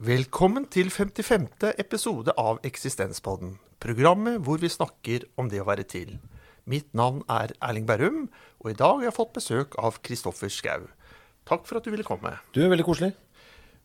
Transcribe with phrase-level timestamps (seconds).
[0.00, 1.74] Velkommen til 55.
[1.76, 3.58] episode av Eksistenspodden.
[3.84, 6.14] Programmet hvor vi snakker om det å være til.
[6.64, 8.22] Mitt navn er Erling Berrum,
[8.64, 10.86] og i dag har jeg fått besøk av Kristoffer Schou.
[11.44, 12.32] Takk for at du ville komme.
[12.56, 13.10] Du er veldig koselig.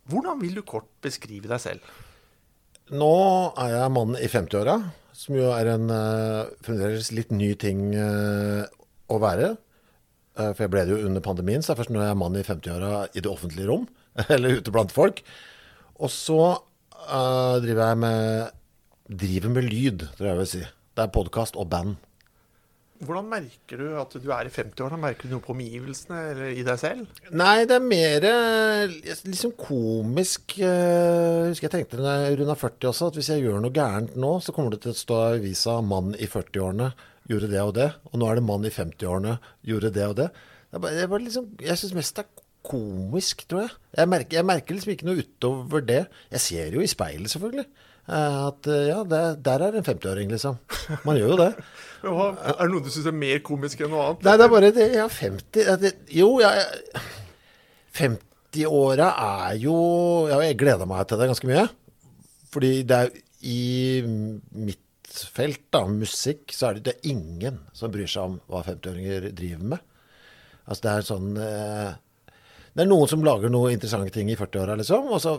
[0.07, 1.89] Hvordan vil du kort beskrive deg selv?
[2.95, 3.09] Nå
[3.65, 4.75] er jeg mann i 50-åra,
[5.11, 8.63] som jo er en uh, fremdeles litt ny ting uh,
[9.11, 9.49] å være.
[10.39, 12.23] Uh, for jeg ble det jo under pandemien, så det er først når jeg er
[12.23, 13.83] mann i 50-åra i det offentlige rom,
[14.29, 15.19] eller ute blant folk.
[15.99, 16.39] Og så
[17.63, 18.53] driver jeg med
[19.05, 20.65] driver med lyd, tror jeg jeg vil si.
[20.95, 21.95] Det er podkast og band.
[23.05, 24.97] Hvordan merker du at du er i 50-årene?
[25.03, 27.19] Merker du noe på omgivelsene eller i deg selv?
[27.35, 28.27] Nei, det er mer
[29.27, 30.55] liksom komisk.
[30.61, 34.15] Jeg husker jeg tenkte da jeg runda 40 også, at hvis jeg gjør noe gærent
[34.15, 36.89] nå, så kommer det til å stå i avisa 'mann i 40-årene
[37.27, 40.31] gjorde det og det', og nå er det 'mann i 50-årene gjorde det og det'.
[40.71, 43.73] Jeg, bare, det bare liksom, jeg syns mest det er komisk, tror jeg.
[43.99, 46.03] Jeg merker, jeg merker liksom ikke noe utover det.
[46.35, 47.65] Jeg ser jo i speilet, selvfølgelig.
[48.05, 50.59] At ja, det, der er en 50-åring, liksom.
[51.07, 51.51] Man gjør jo det.
[52.05, 54.25] Hva, er det noe du syns er mer komisk enn noe annet?
[54.27, 54.89] Nei, det er bare det.
[54.93, 57.01] Ja, 50 det, Jo, jeg
[57.95, 59.75] 50-åra er jo
[60.29, 61.65] ja, Jeg gleder meg til det ganske mye.
[62.53, 63.13] Fordi det er
[63.45, 64.81] i mitt
[65.35, 69.29] felt, da, musikk, så er det, det er ingen som bryr seg om hva 50-åringer
[69.37, 69.83] driver med.
[70.65, 71.91] Altså det er sånn eh,
[72.75, 75.07] Det er noen som lager noen interessante ting i 40-åra, liksom.
[75.15, 75.37] Og så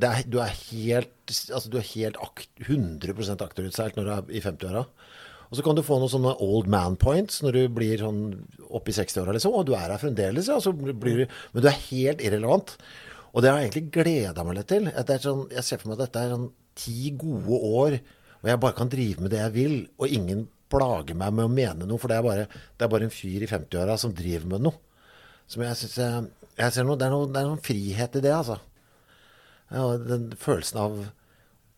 [0.00, 4.42] er, du er helt, altså du er helt akt, 100% akterutseilt når du er i
[4.44, 4.84] 50-åra.
[5.50, 8.94] Og så kan du få noen sånne old man points når du blir sånn i
[8.94, 9.56] 60-åra, liksom.
[9.58, 10.60] Og du er her fremdeles, ja.
[10.70, 12.76] Blir, men du er helt irrelevant.
[13.34, 14.86] Og det har jeg egentlig gleda meg litt til.
[15.22, 17.98] Sånn, jeg ser for meg at dette er sånn ti gode år
[18.40, 21.52] hvor jeg bare kan drive med det jeg vil, og ingen plager meg med å
[21.52, 22.00] mene noe.
[22.00, 22.46] For det er bare,
[22.78, 24.78] det er bare en fyr i 50-åra som driver med noe.
[25.50, 28.22] Som jeg syns jeg, jeg, ser noe, det, er noe, det er noen frihet i
[28.22, 28.60] det, altså.
[29.70, 30.98] Ja, den følelsen av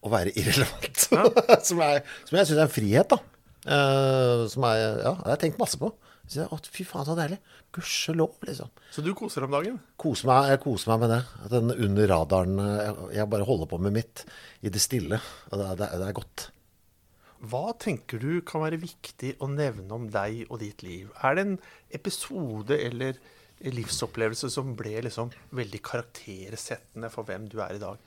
[0.02, 1.06] å være irrelevant.
[1.12, 1.26] Ja.
[1.68, 3.20] som, er, som, jeg syns er en frihet, da.
[3.62, 5.92] Uh, som jeg, ja, jeg har tenkt masse på.
[6.26, 7.38] Så jeg, å, fy faen, så deilig.
[7.72, 8.72] Gudskjelov, liksom.
[8.92, 9.78] Så du koser deg om dagen?
[10.00, 11.20] Koser meg, jeg koser meg med det.
[11.52, 14.26] Den under radaren jeg, jeg, bare holder på med mitt
[14.60, 15.20] i det stille.
[15.50, 16.48] Og det, det, det er godt.
[17.42, 21.08] Hva tenker du kan være viktig å nevne om deg og ditt liv?
[21.24, 21.56] Er det en
[21.96, 23.18] episode eller
[23.70, 28.00] livsopplevelse som ble liksom veldig karaktersettende for hvem du er i dag?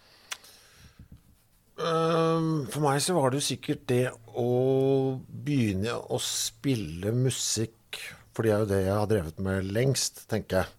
[1.76, 4.06] For meg så var det jo sikkert det
[4.40, 8.00] å begynne å spille musikk.
[8.36, 10.72] For det er jo det jeg har drevet med lengst, tenker jeg.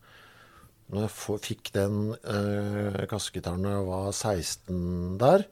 [0.93, 5.43] Når jeg fikk den uh, kassegitaren da jeg var 16 der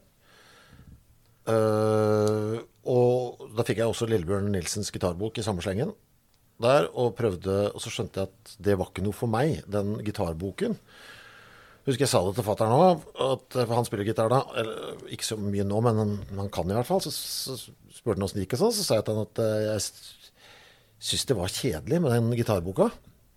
[1.51, 2.55] uh,
[2.87, 5.91] Og da fikk jeg også Lillebjørn Nilsens gitarbok i samme slengen
[6.61, 9.97] der, og prøvde Og så skjønte jeg at det var ikke noe for meg, den
[10.05, 10.77] gitarboken.
[11.85, 13.03] Husker jeg sa det til fatter'n òg,
[13.53, 14.39] for han spiller gitar da.
[14.57, 17.03] Eller, ikke så mye nå, men han, han kan i hvert fall.
[17.05, 17.57] Så, så
[17.93, 18.73] spurte han åssen det gikk, og sånn.
[18.73, 22.89] Så sa jeg til han at uh, jeg syntes det var kjedelig med den gitarboka.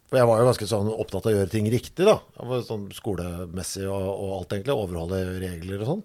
[0.09, 2.17] For jeg var jo ganske sånn opptatt av å gjøre ting riktig, da.
[2.65, 4.79] Sånn Skolemessig og, og, alt, egentlig.
[4.81, 6.05] Overholde regler og sånn.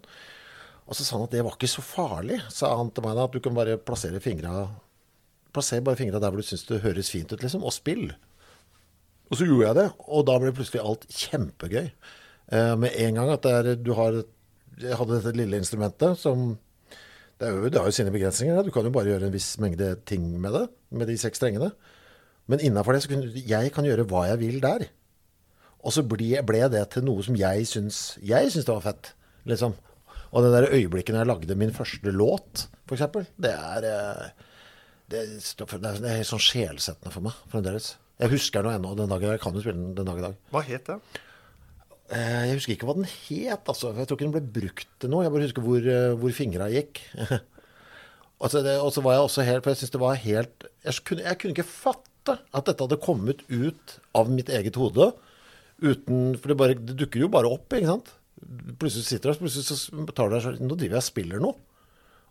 [0.84, 3.24] Og så sa han at det var ikke så farlig, sa han til meg da.
[3.24, 4.66] At du kan bare plassere fingra
[5.54, 7.64] Plasser bare fingra der hvor du syns det høres fint ut, liksom.
[7.66, 8.08] Og spill.
[9.30, 11.88] Og så gjorde jeg det, og da ble plutselig alt kjempegøy.
[12.52, 14.22] Eh, med en gang at er, du har
[14.74, 16.56] Jeg hadde dette lille instrumentet som
[17.38, 18.62] det, jo, det har jo sine begrensninger.
[18.66, 21.70] Du kan jo bare gjøre en viss mengde ting med det, med de seks strengene.
[22.50, 24.88] Men innafor det så kunne jeg kan gjøre hva jeg vil der.
[25.84, 29.12] Og så ble, ble det til noe som jeg syns Jeg syns det var fett,
[29.48, 29.76] liksom.
[30.34, 33.04] Og det der øyeblikket når jeg lagde min første låt, f.eks.,
[33.38, 34.48] det er eh,
[35.14, 37.94] det, det er helt sånn sjelsettende for meg fremdeles.
[38.22, 39.36] Jeg husker den ennå den dag i dag.
[39.36, 40.36] Jeg kan jo spille den den dag i dag.
[40.54, 40.98] Hva het det?
[42.14, 43.66] Eh, jeg husker ikke hva den het.
[43.66, 43.90] altså.
[43.96, 45.24] Jeg tror ikke den ble brukt til noe.
[45.24, 47.00] Jeg bare husker hvor, eh, hvor fingra gikk.
[48.42, 51.38] og så var jeg også helt For jeg syns det var helt jeg kunne, jeg
[51.40, 55.10] kunne, ikke fatte at dette hadde kommet ut av mitt eget hode.
[55.82, 58.14] Uten, for det, bare, det dukker jo bare opp, ikke sant.
[58.78, 61.56] Plutselig sitter du og plutselig så tar du deg Nå driver jeg og spiller noe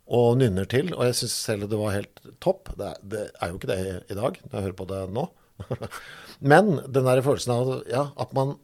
[0.04, 0.92] og nynner til.
[0.96, 2.72] Og jeg syns selv det var helt topp.
[2.76, 3.80] Det er, det er, jo ikke det
[4.12, 5.26] i dag, når jeg hører på det nå.
[6.52, 8.56] Men den der følelsen av ja, at man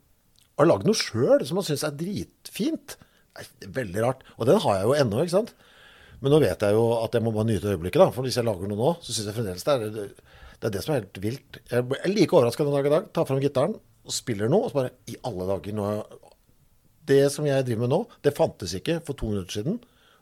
[0.61, 2.99] har lagd noe sjøl som man syns er dritfint,
[3.39, 3.49] er
[3.81, 4.25] veldig rart.
[4.37, 5.55] Og den har jeg jo ennå, ikke sant.
[6.21, 8.11] Men nå vet jeg jo at jeg må bare nyte øyeblikket, da.
[8.13, 9.95] For hvis jeg lager noe nå, så syns jeg fremdeles det er
[10.61, 11.61] det, er det som er helt vilt.
[11.71, 13.07] Jeg er like overraska den dag i dag.
[13.17, 15.87] Tar fram gitaren og spiller noe, og så bare I alle dager nå
[17.09, 19.79] Det som jeg driver med nå, det fantes ikke for to minutter siden.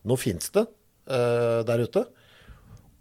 [0.06, 0.68] Nå fins det
[1.08, 2.04] uh, der ute.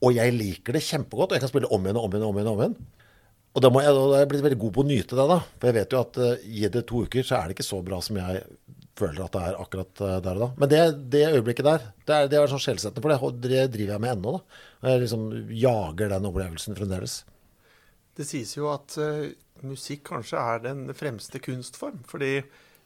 [0.05, 2.27] Og jeg liker det kjempegodt, og jeg kan spille om igjen og om igjen.
[2.27, 2.77] Om igjen, om igjen.
[3.57, 5.37] Og da, må jeg, da er jeg blitt veldig god på å nyte det, da.
[5.57, 7.79] For jeg vet jo at uh, gi det to uker, så er det ikke så
[7.85, 8.43] bra som jeg
[8.97, 10.49] føler at det er akkurat uh, der og da.
[10.61, 10.83] Men det,
[11.15, 14.13] det øyeblikket der, det er, det er sånn skjellsettende, for det, det driver jeg med
[14.13, 14.37] ennå.
[14.37, 14.61] da.
[14.77, 15.25] Og Jeg liksom
[15.63, 17.17] jager den opplevelsen fremdeles.
[18.17, 19.25] Det sies jo at uh,
[19.65, 22.03] musikk kanskje er den fremste kunstform.
[22.09, 22.35] Fordi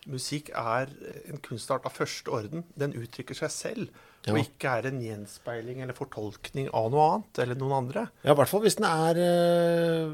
[0.10, 0.90] musikk er
[1.30, 2.66] en kunstart av første orden.
[2.80, 4.02] Den uttrykker seg selv.
[4.26, 4.34] Ja.
[4.34, 8.08] Og ikke er en gjenspeiling eller fortolkning av noe annet eller noen andre.
[8.22, 10.12] Ja, i hvert fall hvis den er eh,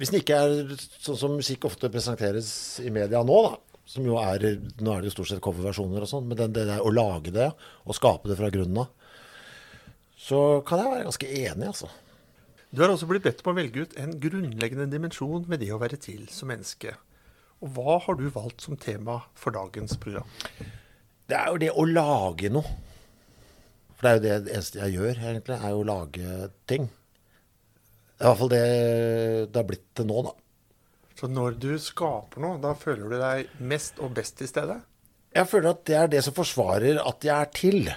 [0.00, 2.50] Hvis den ikke er sånn som musikk ofte presenteres
[2.84, 3.82] i media nå, da.
[3.86, 4.42] Som jo er
[4.82, 7.32] Nå er det jo stort sett coverversjoner og sånn, men det, det der å lage
[7.32, 7.50] det
[7.84, 9.12] og skape det fra grunnen av,
[10.26, 11.92] så kan jeg være ganske enig, altså.
[12.74, 15.78] Du har også blitt bedt om å velge ut en grunnleggende dimensjon ved det å
[15.78, 16.96] være til som menneske.
[17.66, 20.28] Og hva har du valgt som tema for dagens program?
[21.26, 22.76] Det er jo det å lage noe.
[23.96, 26.86] For det er jo det, eneste jeg gjør, egentlig, er jo å lage ting.
[28.16, 28.64] Det er i hvert fall det
[29.50, 30.34] det har blitt til nå, da.
[31.16, 34.78] Så når du skaper noe, da føler du deg mest og best til stede?
[35.36, 37.88] Jeg føler at det er det som forsvarer at jeg er til.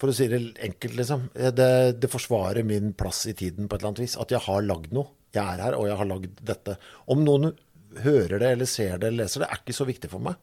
[0.00, 1.28] For å si det enkelt, liksom.
[1.54, 4.16] Det, det forsvarer min plass i tiden på et eller annet vis.
[4.18, 5.12] At jeg har lagd noe.
[5.32, 6.74] Jeg er her, og jeg har lagd dette.
[7.12, 7.52] Om noen
[8.04, 10.36] hører det, eller ser det, eller leser det, er ikke så viktig for meg.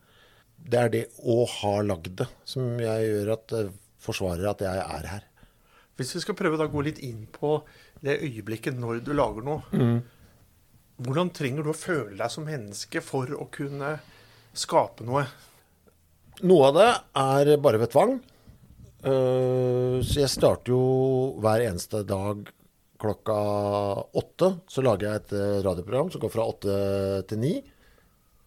[0.60, 3.64] Det er det å ha lagd det som jeg gjør at det
[4.04, 5.24] forsvarer at jeg er her.
[6.00, 7.58] Hvis vi skal prøve å gå litt inn på
[8.04, 9.84] det øyeblikket når du lager noe.
[11.00, 13.98] Hvordan trenger du å føle deg som menneske for å kunne
[14.56, 15.26] skape noe?
[16.44, 16.90] Noe av det
[17.56, 18.18] er bare ved tvang.
[19.04, 22.48] Eh, Så jeg starter jo hver eneste dag
[23.00, 23.36] klokka
[24.20, 24.50] åtte.
[24.72, 26.78] Så lager jeg et eh, radioprogram som går fra åtte
[27.30, 27.54] til ni.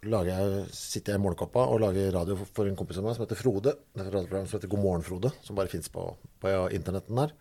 [0.02, 3.38] Jeg, sitter jeg i målkoppa og lager radio for- en kompis av meg som heter
[3.38, 3.76] Frode.
[3.94, 6.08] Det er et radioprogram som heter God morgen, Frode, som bare fins på,
[6.42, 7.34] på internetten der.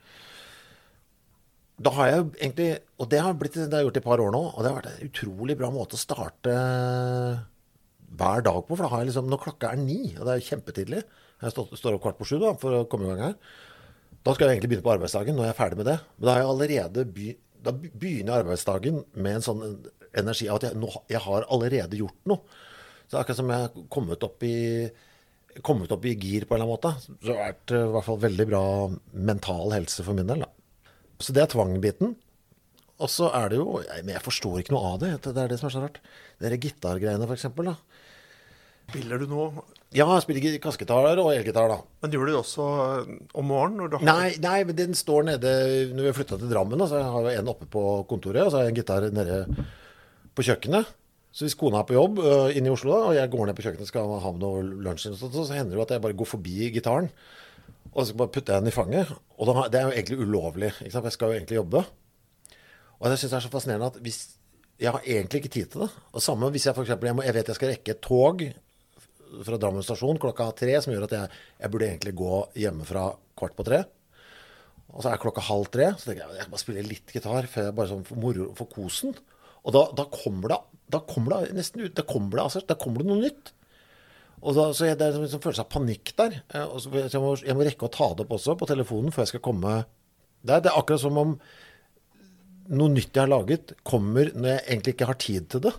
[1.81, 2.67] Da har jeg egentlig
[3.01, 4.69] Og det har, blitt, det har jeg gjort i et par år nå, og det
[4.69, 6.53] har vært en utrolig bra måte å starte
[8.11, 8.75] hver dag på.
[8.75, 11.01] For da har jeg liksom Når klokka er ni, og det er kjempetidlig
[11.41, 13.35] Jeg står opp kvart på sju da, for å komme i gang her.
[14.21, 15.97] Da skal jeg egentlig begynne på arbeidsdagen når jeg er ferdig med det.
[16.17, 16.27] Men
[16.93, 17.35] da be,
[17.65, 19.63] da begynner jeg arbeidsdagen med en sånn
[20.17, 22.59] energi av at jeg, nå, jeg har allerede gjort noe.
[23.05, 24.57] Så det er akkurat som jeg har kommet opp i
[25.65, 26.91] kommet opp i gir på en eller annen måte.
[27.01, 28.63] Så det har vært eh, i hvert fall veldig bra
[29.31, 30.45] mental helse for min del.
[30.45, 30.93] da.
[31.21, 32.15] Så det er tvangbiten.
[33.01, 35.11] Og så er det jo Men jeg forstår ikke noe av det.
[35.25, 35.99] Det er det som er så rart.
[36.41, 37.73] Der gitargreiene, eksempel.
[38.91, 39.47] Spiller du nå?
[39.91, 41.81] Ja, jeg spiller kassegitar og elgitar, da.
[41.99, 42.65] Men gjør du det også
[43.35, 43.91] om morgenen?
[43.91, 44.05] Har...
[44.07, 45.51] Nei, nei, men den står nede
[45.91, 48.53] Når vi har flytta til Drammen, da, så har jeg en oppe på kontoret, og
[48.53, 49.41] så har jeg en gitar nede
[50.31, 50.93] på kjøkkenet.
[51.35, 53.55] Så hvis kona er på jobb uh, inne i Oslo, da, og jeg går ned
[53.59, 56.03] på kjøkkenet og skal ha med noe lunsj, så, så hender det jo at jeg
[56.07, 57.11] bare går forbi gitaren.
[57.91, 59.11] Og så bare putter jeg den i fanget.
[59.35, 60.71] Og da, det er jo egentlig ulovlig.
[60.79, 61.07] Ikke sant?
[61.11, 61.83] Jeg skal jo egentlig jobbe.
[63.01, 64.21] Og jeg syns det er så fascinerende at hvis
[64.81, 65.89] Jeg har egentlig ikke tid til det.
[66.15, 66.89] Og samme hvis jeg f.eks.
[66.95, 68.39] Jeg, må- jeg vet jeg skal rekke et tog
[69.47, 73.07] fra Drammen stasjon klokka tre, som gjør at jeg, jeg burde egentlig gå hjemmefra
[73.39, 73.83] kvart på tre.
[74.91, 77.71] Og så er klokka halv tre, så tenker jeg jeg bare spille litt gitar for,
[77.75, 79.15] bare sånn for moro, for kosen.
[79.61, 80.59] Og da, da kommer det
[80.91, 83.53] da kommer det nesten ut, da kommer det, altså, da kommer det noe nytt.
[84.41, 86.39] Og da, så jeg, Det er en liksom følelse av panikk der.
[86.49, 89.25] Eh, så, jeg, må, jeg må rekke å ta det opp også på telefonen før
[89.25, 89.75] jeg skal komme
[90.41, 90.63] der.
[90.63, 91.35] Det er akkurat som om
[92.71, 95.73] noe nytt jeg har laget, kommer når jeg egentlig ikke har tid til det.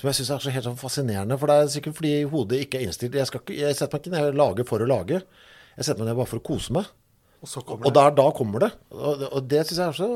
[0.00, 1.36] Som jeg syns er så helt sånn fascinerende.
[1.36, 3.18] For det er sikkert fordi hodet ikke er innstilt.
[3.18, 5.20] Jeg, ikke, jeg setter meg ikke ned og lager for å lage.
[5.76, 6.88] Jeg setter meg ned bare for å kose meg.
[7.40, 8.00] Og så kommer Og det.
[8.00, 8.70] der, da kommer det.
[8.92, 10.08] Og, og det syns jeg er så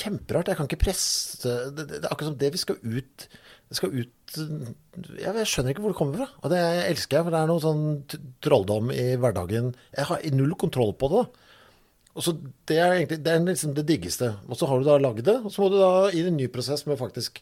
[0.00, 0.50] kjemperart.
[0.50, 3.26] Jeg kan ikke presse Det, det, er akkurat som det vi skal ut
[3.70, 6.30] Det skal ut Jeg, jeg skjønner ikke hvor det kommer fra.
[6.42, 7.84] Og det elsker jeg, for det er noe sånn
[8.44, 9.70] trolldom i hverdagen.
[9.94, 11.24] Jeg har null kontroll på det.
[11.26, 11.46] da.
[12.18, 12.34] Og så
[12.66, 14.32] Det er egentlig det er liksom det diggeste.
[14.50, 16.48] Og så har du da lagd det, og så må du da i en ny
[16.50, 17.38] prosess med faktisk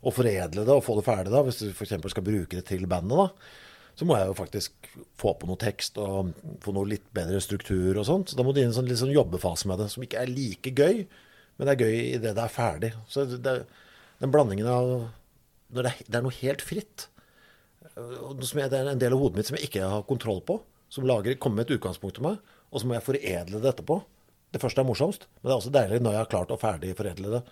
[0.00, 1.32] å foredle det og få det ferdig.
[1.32, 1.98] da, Hvis du f.eks.
[2.12, 3.18] skal bruke det til bandet.
[3.18, 3.68] da
[4.00, 4.86] så må jeg jo faktisk
[5.20, 6.30] få på noe tekst og
[6.64, 8.30] få noe litt bedre struktur og sånt.
[8.30, 10.22] Så da må du inn i en sånn, litt sånn jobbefase med det, som ikke
[10.22, 11.02] er like gøy,
[11.58, 12.90] men det er gøy idet det er ferdig.
[13.12, 13.56] Så det,
[14.22, 14.92] den blandingen av
[15.74, 17.10] når det, det er noe helt fritt,
[17.92, 20.56] som jeg, det er en del av hodet mitt som jeg ikke har kontroll på,
[20.90, 22.40] som lager, kommer med et utgangspunkt til meg,
[22.70, 24.00] og så må jeg foredle det etterpå.
[24.50, 26.96] Det første er morsomst, men det er også deilig når jeg har klart å ferdig
[26.98, 27.42] foredle det,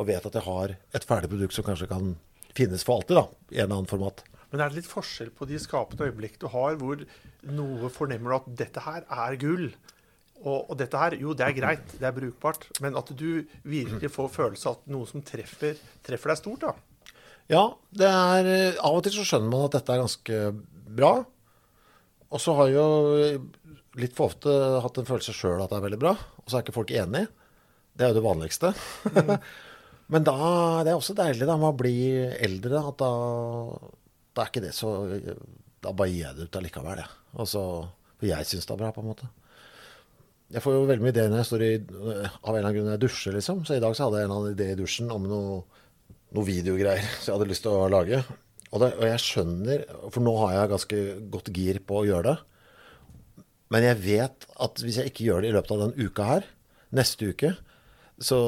[0.00, 2.14] og vet at jeg har et ferdig produkt som kanskje kan
[2.56, 4.24] finnes for alltid, da, i en eller annen format.
[4.50, 7.04] Men er det litt forskjell på de skapende øyeblikk du har, hvor
[7.46, 9.68] noe fornemmer du at dette her er gull?
[10.40, 14.10] Og, og dette her, jo, det er greit, det er brukbart, men at du virkelig
[14.14, 15.76] får følelse av at noe som treffer,
[16.06, 16.72] treffer deg stort, da.
[17.50, 20.40] Ja, det er Av og til så skjønner man at dette er ganske
[20.96, 21.12] bra.
[22.30, 22.84] Og så har jo
[23.98, 26.64] litt for ofte hatt en følelse sjøl at det er veldig bra, og så er
[26.64, 27.26] ikke folk enig.
[27.98, 28.70] Det er jo det vanligste.
[30.10, 30.36] Men da
[30.84, 31.96] det er også deilig da med å bli
[32.42, 33.10] eldre, at da,
[34.34, 34.94] da er ikke det så
[35.80, 37.12] da bare gir jeg det ut allikevel, jeg.
[37.40, 37.62] Altså,
[38.18, 39.28] for jeg syns det er bra, på en måte.
[40.50, 42.88] Jeg får jo veldig mye ideer når jeg står i Av en eller annen grunn
[42.88, 43.62] når jeg dusjer, liksom.
[43.64, 45.60] Så i dag så hadde jeg en eller annen idé i dusjen om noe,
[46.34, 48.20] noe videogreier som jeg hadde lyst til å lage.
[48.70, 49.80] Og, det, og jeg skjønner
[50.14, 50.98] For nå har jeg ganske
[51.32, 52.36] godt gir på å gjøre det.
[53.70, 56.46] Men jeg vet at hvis jeg ikke gjør det i løpet av den uka her,
[56.98, 57.54] neste uke,
[58.20, 58.38] så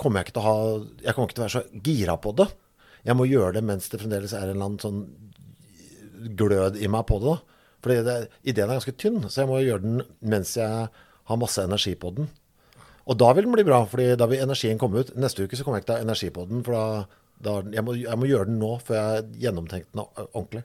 [0.00, 0.56] kommer jeg ikke til å ha
[1.02, 2.48] Jeg kommer ikke til å være så gira på det.
[3.02, 7.06] Jeg må gjøre det mens det fremdeles er en eller annen sånn glød i meg
[7.08, 7.32] på det.
[7.32, 7.62] da.
[7.82, 7.96] Fordi
[8.46, 10.86] ideen er ganske tynn, så jeg må gjøre den mens jeg
[11.30, 12.28] har masse energi på den.
[13.10, 15.10] Og da vil den bli bra, fordi da vil energien komme ut.
[15.18, 16.84] Neste uke så kommer jeg ikke til å ha energi på den, for da,
[17.42, 20.62] da jeg, må, jeg må gjøre den nå før jeg har gjennomtenkt den ordentlig.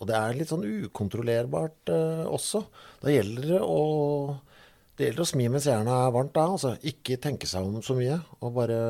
[0.00, 2.62] Og det er litt sånn ukontrollerbart eh, også.
[3.02, 3.80] Da gjelder det å
[5.00, 6.42] det gjelder å smi mens jernet er varmt da.
[6.54, 6.74] altså.
[6.84, 8.80] Ikke tenke seg om så mye, og bare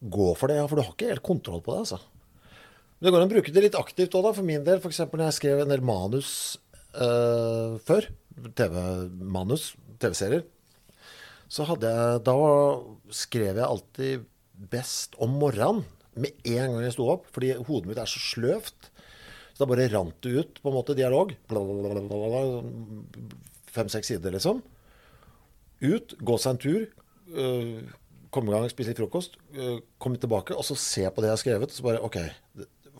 [0.00, 0.56] gå for det.
[0.58, 2.00] Ja, for du har ikke helt kontroll på det, altså.
[2.98, 4.32] Men det går an å bruke det litt aktivt òg.
[4.36, 5.04] For min del, f.eks.
[5.06, 6.32] når jeg skrev en del manus
[6.98, 8.10] uh, før,
[8.58, 9.70] TV-manus,
[10.02, 10.42] TV-serier,
[11.50, 12.34] så hadde jeg Da
[13.14, 14.26] skrev jeg alltid
[14.70, 15.84] best om morgenen.
[16.20, 17.30] Med en gang jeg sto opp.
[17.34, 18.90] Fordi hodet mitt er så sløvt.
[19.54, 21.32] Så da bare rant det ut, på en måte, dialog.
[23.70, 24.62] Fem-seks sider, liksom.
[25.80, 26.84] Ut, gå seg en tur.
[27.30, 27.80] Uh,
[28.34, 29.38] komme i gang, spise litt frokost.
[29.56, 31.74] Uh, komme tilbake, og så se på det jeg har skrevet.
[31.74, 32.20] Så bare OK.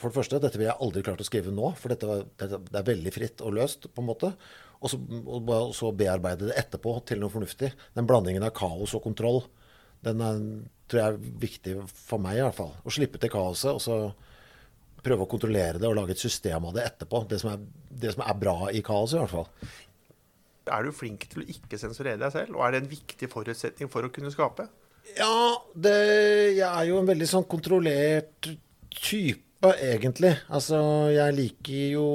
[0.00, 2.60] For det første, dette ville jeg aldri klart å skrive nå, for dette, var, det,
[2.70, 4.32] det er veldig fritt og løst, på en måte.
[4.80, 4.96] Og så,
[5.28, 7.68] og så, bearbeide det etterpå til noe fornuftig.
[7.96, 9.42] Den blandingen av kaos og kontroll,
[10.06, 10.40] den er,
[10.88, 12.72] tror jeg er viktig for meg i hvert fall.
[12.80, 13.98] Å slippe til kaoset, og så
[15.04, 17.22] prøve å kontrollere det og lage et system av det etterpå.
[17.28, 17.62] Det som er,
[18.02, 19.76] det som er bra i kaoset, i hvert fall.
[20.68, 23.90] Er du flink til å ikke sensurere deg selv, og er det en viktig forutsetning
[23.92, 24.68] for å kunne skape?
[25.16, 25.94] Ja, det,
[26.58, 28.50] jeg er jo en veldig sånn kontrollert
[28.94, 30.34] type, egentlig.
[30.52, 30.78] Altså,
[31.14, 32.06] jeg liker jo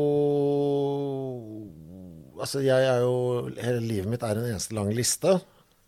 [2.36, 5.38] Altså, jeg er jo Hele livet mitt er en eneste lang liste.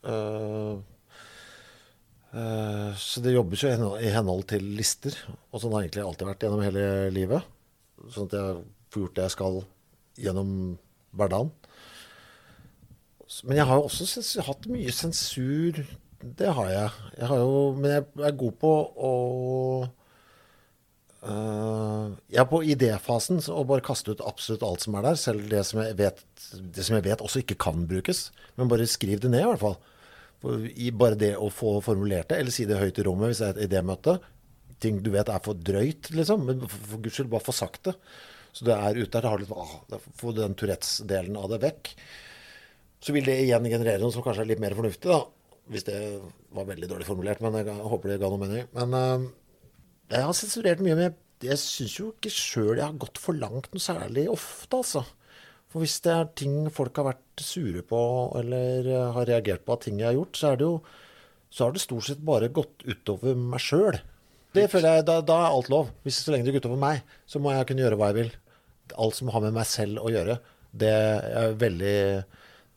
[0.07, 0.79] Uh,
[2.31, 5.17] uh, så det jobbes jo i henhold, i henhold til lister.
[5.51, 7.49] Og sånn har egentlig alltid vært gjennom hele livet.
[8.13, 8.61] Sånn at jeg
[8.93, 9.59] får gjort det jeg skal
[10.27, 10.51] gjennom
[11.17, 11.51] hverdagen.
[13.43, 15.81] Men jeg har jo også hatt mye sensur.
[16.17, 16.91] Det har jeg.
[17.19, 18.73] jeg har jo, men jeg er god på
[19.11, 19.13] å
[21.27, 25.17] Uh, jeg er på idéfasen og bare kaste ut absolutt alt som er der.
[25.19, 26.21] Selv det som, vet,
[26.53, 28.27] det som, jeg vet, også ikke kan brukes.
[28.55, 29.75] Men bare skriv det ned, i hvert fall.
[30.43, 33.41] For, I bare det å få formulert det, eller si det høyt i rommet hvis
[33.41, 34.17] det er et idémøte.
[34.83, 36.45] Ting du vet er for drøyt, liksom.
[36.47, 37.97] Men for, for guds skyld, bare få sagt det.
[38.55, 41.91] Så det er ute der, få den Tourettes-delen av det vekk.
[43.03, 45.21] Så vil det igjen generere noe som kanskje er litt mer fornuftig, da.
[45.67, 45.97] Hvis det
[46.55, 48.69] var veldig dårlig formulert, men jeg håper det ga noe mening.
[48.77, 49.27] Men uh,
[50.13, 51.17] jeg har sensurert mye, men jeg,
[51.49, 55.03] jeg syns jo ikke sjøl jeg har gått for langt noe særlig ofte, altså.
[55.67, 57.99] For hvis det er ting folk har vært sure på
[58.39, 58.87] eller
[59.17, 60.77] har reagert på av ting jeg har gjort, så er det jo
[61.49, 63.97] så har det stort sett bare gått utover meg sjøl.
[64.55, 65.91] Det føler jeg, da, da, er alt lov.
[66.03, 68.31] Hvis Så lenge det går utover meg, så må jeg kunne gjøre hva jeg vil.
[68.97, 70.39] Alt som har med meg selv å gjøre,
[70.77, 71.99] det er veldig,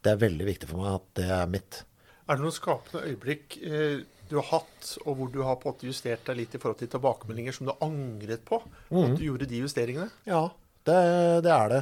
[0.04, 1.82] det er veldig viktig for meg at det er mitt.
[2.30, 5.74] Er det noen skapende øyeblikk eh, du har hatt, og hvor du har på en
[5.74, 8.60] måte justert deg litt i forhold til tilbakemeldinger som du angret på?
[8.92, 9.00] Mm.
[9.02, 10.06] At du gjorde de justeringene?
[10.28, 10.44] Ja,
[10.86, 11.00] det,
[11.46, 11.80] det, er det.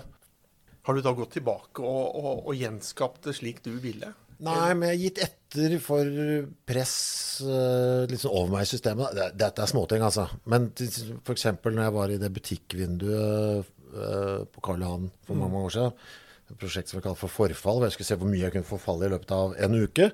[0.88, 4.14] Har du da gått tilbake og, og, og gjenskapt det slik du ville?
[4.38, 6.20] Nei, men jeg har gitt etter for
[6.68, 6.94] press
[7.42, 9.18] sånn over meg i systemet.
[9.34, 10.28] Dette er småting, altså.
[10.50, 11.48] Men f.eks.
[11.64, 16.08] når jeg var i det butikkvinduet eh, på Karl Johan for mange, mange år siden,
[16.48, 18.68] et prosjekt som vi kaller for Forfall, hvor jeg skulle se hvor mye jeg kunne
[18.68, 20.08] forfalle i løpet av en uke.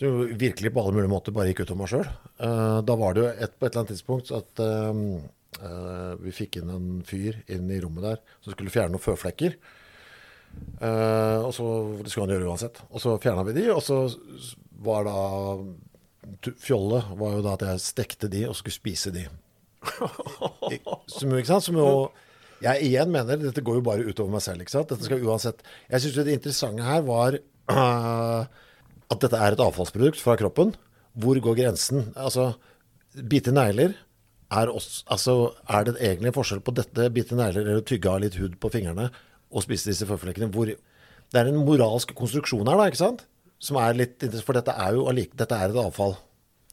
[0.00, 2.08] Som virkelig på alle mulige måter bare gikk ut av meg sjøl.
[2.40, 5.02] Uh, da var det jo et, på et eller annet tidspunkt at uh,
[5.60, 9.58] uh, vi fikk inn en fyr inn i rommet der som skulle fjerne noen føflekker.
[10.80, 11.66] og så,
[12.00, 12.80] Det skulle han gjøre uansett.
[12.90, 14.02] Og så fjerna vi de, og så
[14.80, 15.20] var da
[16.60, 19.22] Fjollet var jo da at jeg stekte de og skulle spise de.
[21.10, 21.64] Som, ikke sant?
[21.64, 21.88] Som jo
[22.60, 24.64] jeg igjen mener dette går jo bare utover meg selv.
[24.64, 24.90] ikke sant?
[24.92, 27.38] Dette skal uansett Jeg syns det interessante her var
[27.72, 28.44] uh,
[29.12, 30.74] at dette er et avfallsprodukt fra kroppen.
[31.20, 32.12] Hvor går grensen?
[32.14, 32.52] Altså,
[33.16, 33.96] bite negler
[34.50, 35.34] er, også, altså,
[35.68, 38.70] er det egentlig en forskjell på dette, bite negler eller tygge av litt hud på
[38.72, 39.08] fingrene
[39.50, 40.50] og spise disse føflekkene?
[40.54, 43.24] Hvor, det er en moralsk konstruksjon her, da, ikke sant?
[43.60, 46.16] Som er litt interessant, For dette er jo dette er et avfall.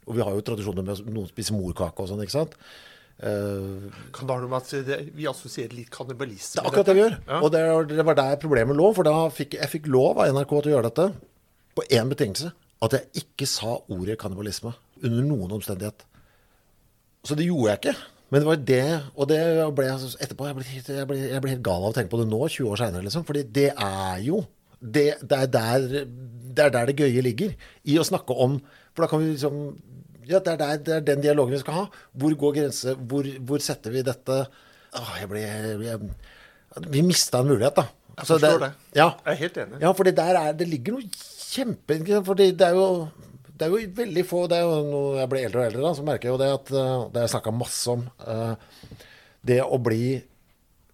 [0.07, 2.55] Og vi har jo tradisjoner med at noen spiser morkake og sånn, ikke sant?
[3.17, 6.59] Uh, kan det ha noe med at det, vi assosierer litt kannibalisme?
[6.59, 7.15] Det er akkurat det vi gjør.
[7.23, 7.39] Ja.
[7.41, 7.63] Og det,
[7.95, 8.91] det, var der problemet lå.
[8.97, 11.07] For da fikk jeg fikk lov av NRK til å gjøre dette
[11.77, 12.51] på én betingelse.
[12.85, 14.75] At jeg ikke sa ordet kannibalisme.
[15.01, 16.05] Under noen omstendighet.
[17.25, 17.97] Så det gjorde jeg ikke.
[18.27, 19.41] Men det var det, og det
[19.75, 22.19] ble jeg etterpå jeg ble, jeg, ble, jeg ble helt gal av å tenke på
[22.19, 23.23] det nå, 20 år seinere, liksom.
[23.27, 24.41] Fordi det er jo
[24.77, 25.85] det, det, er der,
[26.57, 27.53] det er der det gøye ligger.
[27.87, 28.59] I å snakke om
[28.91, 29.55] For da kan vi liksom
[30.27, 31.85] Ja, det er, der, det er den dialogen vi skal ha.
[32.19, 32.95] Hvor går grense?
[33.09, 34.41] Hvor, hvor setter vi dette?
[34.97, 36.09] Åh, jeg ble jeg,
[36.91, 37.87] Vi mista en mulighet, da.
[38.17, 38.71] Jeg forstår det.
[38.97, 39.79] Ja, Jeg er helt enig.
[39.83, 41.99] ja, for det der er, det ligger noe kjempe...
[42.25, 42.33] For?
[42.37, 42.87] Det er jo
[43.57, 45.91] det er jo veldig få det er jo Når jeg blir eldre og eldre, da,
[45.97, 48.03] så merker jeg jo det at eh, Det har jeg snakka masse om.
[48.21, 49.05] Uh,
[49.47, 50.17] det å bli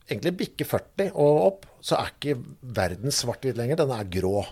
[0.03, 2.35] egentlig bikke 40 og opp, så er ikke
[2.75, 3.79] verden svart-hvit lenger.
[3.81, 4.43] Den er grå.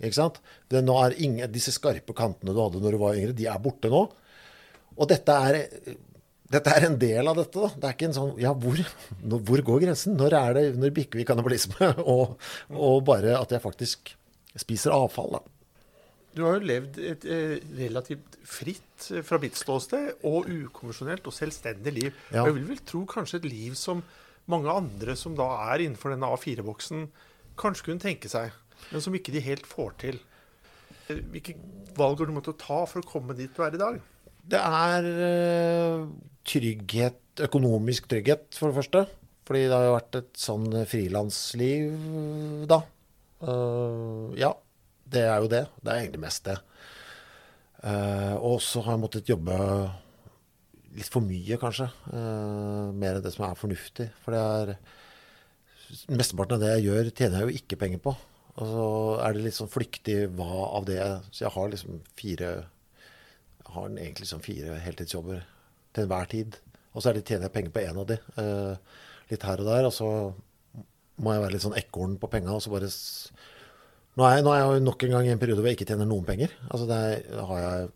[0.00, 0.38] Ikke sant?
[0.70, 3.90] Det, er ingen, disse skarpe kantene du hadde når du var yngre, de er borte
[3.92, 4.06] nå.
[4.96, 5.58] Og dette er,
[6.52, 7.56] dette er en del av dette.
[7.62, 7.70] da.
[7.76, 8.78] Det er ikke en sånn Ja, hvor,
[9.22, 10.18] når, hvor går grensen?
[10.20, 11.92] Når, er det, når bikker vi kannibalisme?
[12.12, 12.36] Og,
[12.70, 14.12] og bare at jeg faktisk
[14.60, 15.42] spiser avfall, da.
[16.32, 21.34] Du har jo levd et eh, relativt fritt eh, fra mitt ståsted og ukonvensjonelt og
[21.36, 22.10] selvstendig liv.
[22.32, 22.46] Ja.
[22.46, 24.00] Jeg vil vel tro kanskje et liv som
[24.52, 27.04] mange andre som da er innenfor denne A4-boksen,
[27.60, 28.48] kanskje kunne tenke seg,
[28.90, 30.20] men som ikke de helt får til.
[31.12, 31.56] Eh, Hvilke
[32.00, 34.00] valg har du måttet ta for å komme dit du er i dag?
[34.42, 36.06] Det er eh,
[36.48, 39.04] trygghet, økonomisk trygghet, for det første.
[39.46, 41.94] Fordi det har jo vært et sånn frilansliv,
[42.70, 42.82] da.
[43.42, 44.52] Uh, ja,
[45.10, 45.64] det er jo det.
[45.82, 46.58] Det er egentlig mest det.
[47.82, 49.56] Uh, og så har jeg måttet jobbe
[50.94, 51.88] litt for mye, kanskje.
[52.12, 54.12] Uh, mer enn det som er fornuftig.
[54.22, 54.76] For det er
[56.08, 58.14] Mesteparten av det jeg gjør, tjener jeg jo ikke penger på.
[58.52, 58.84] Og så
[59.26, 61.00] er det litt sånn flyktig hva av det
[61.32, 62.52] Så jeg har liksom fire
[63.62, 65.42] jeg den egentlig sånn fire heltidsjobber
[65.92, 66.58] til enhver tid.
[66.92, 68.18] Og så er det tjener jeg penger på én av de.
[68.42, 69.00] Eh,
[69.32, 69.88] litt her og der.
[69.88, 70.08] Og så
[71.22, 72.54] må jeg være litt sånn ekorn på penga.
[72.56, 72.90] Og så bare
[74.12, 75.88] nå er, jeg, nå er jeg nok en gang i en periode hvor jeg ikke
[75.88, 76.54] tjener noen penger.
[76.68, 77.92] Altså der har jeg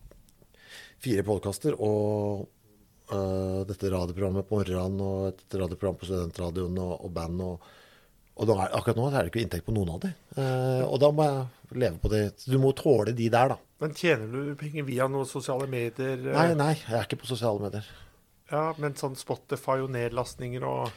[1.05, 2.47] fire podkaster og
[3.13, 7.43] øh, dette radioprogrammet på morgenen og et radioprogram på studentradioen og, og band.
[7.45, 7.75] Og,
[8.37, 10.11] og er, akkurat nå er det ikke inntekt på noen av de.
[10.37, 12.23] Eh, og da må jeg leve på det.
[12.45, 13.57] Du må tåle de der, da.
[13.81, 16.21] Men tjener du penger via noen sosiale medier?
[16.21, 17.89] eh, Nei, nei, jeg er ikke på sosiale medier.
[18.53, 20.91] Ja, men sånn Spotify og nedlastninger og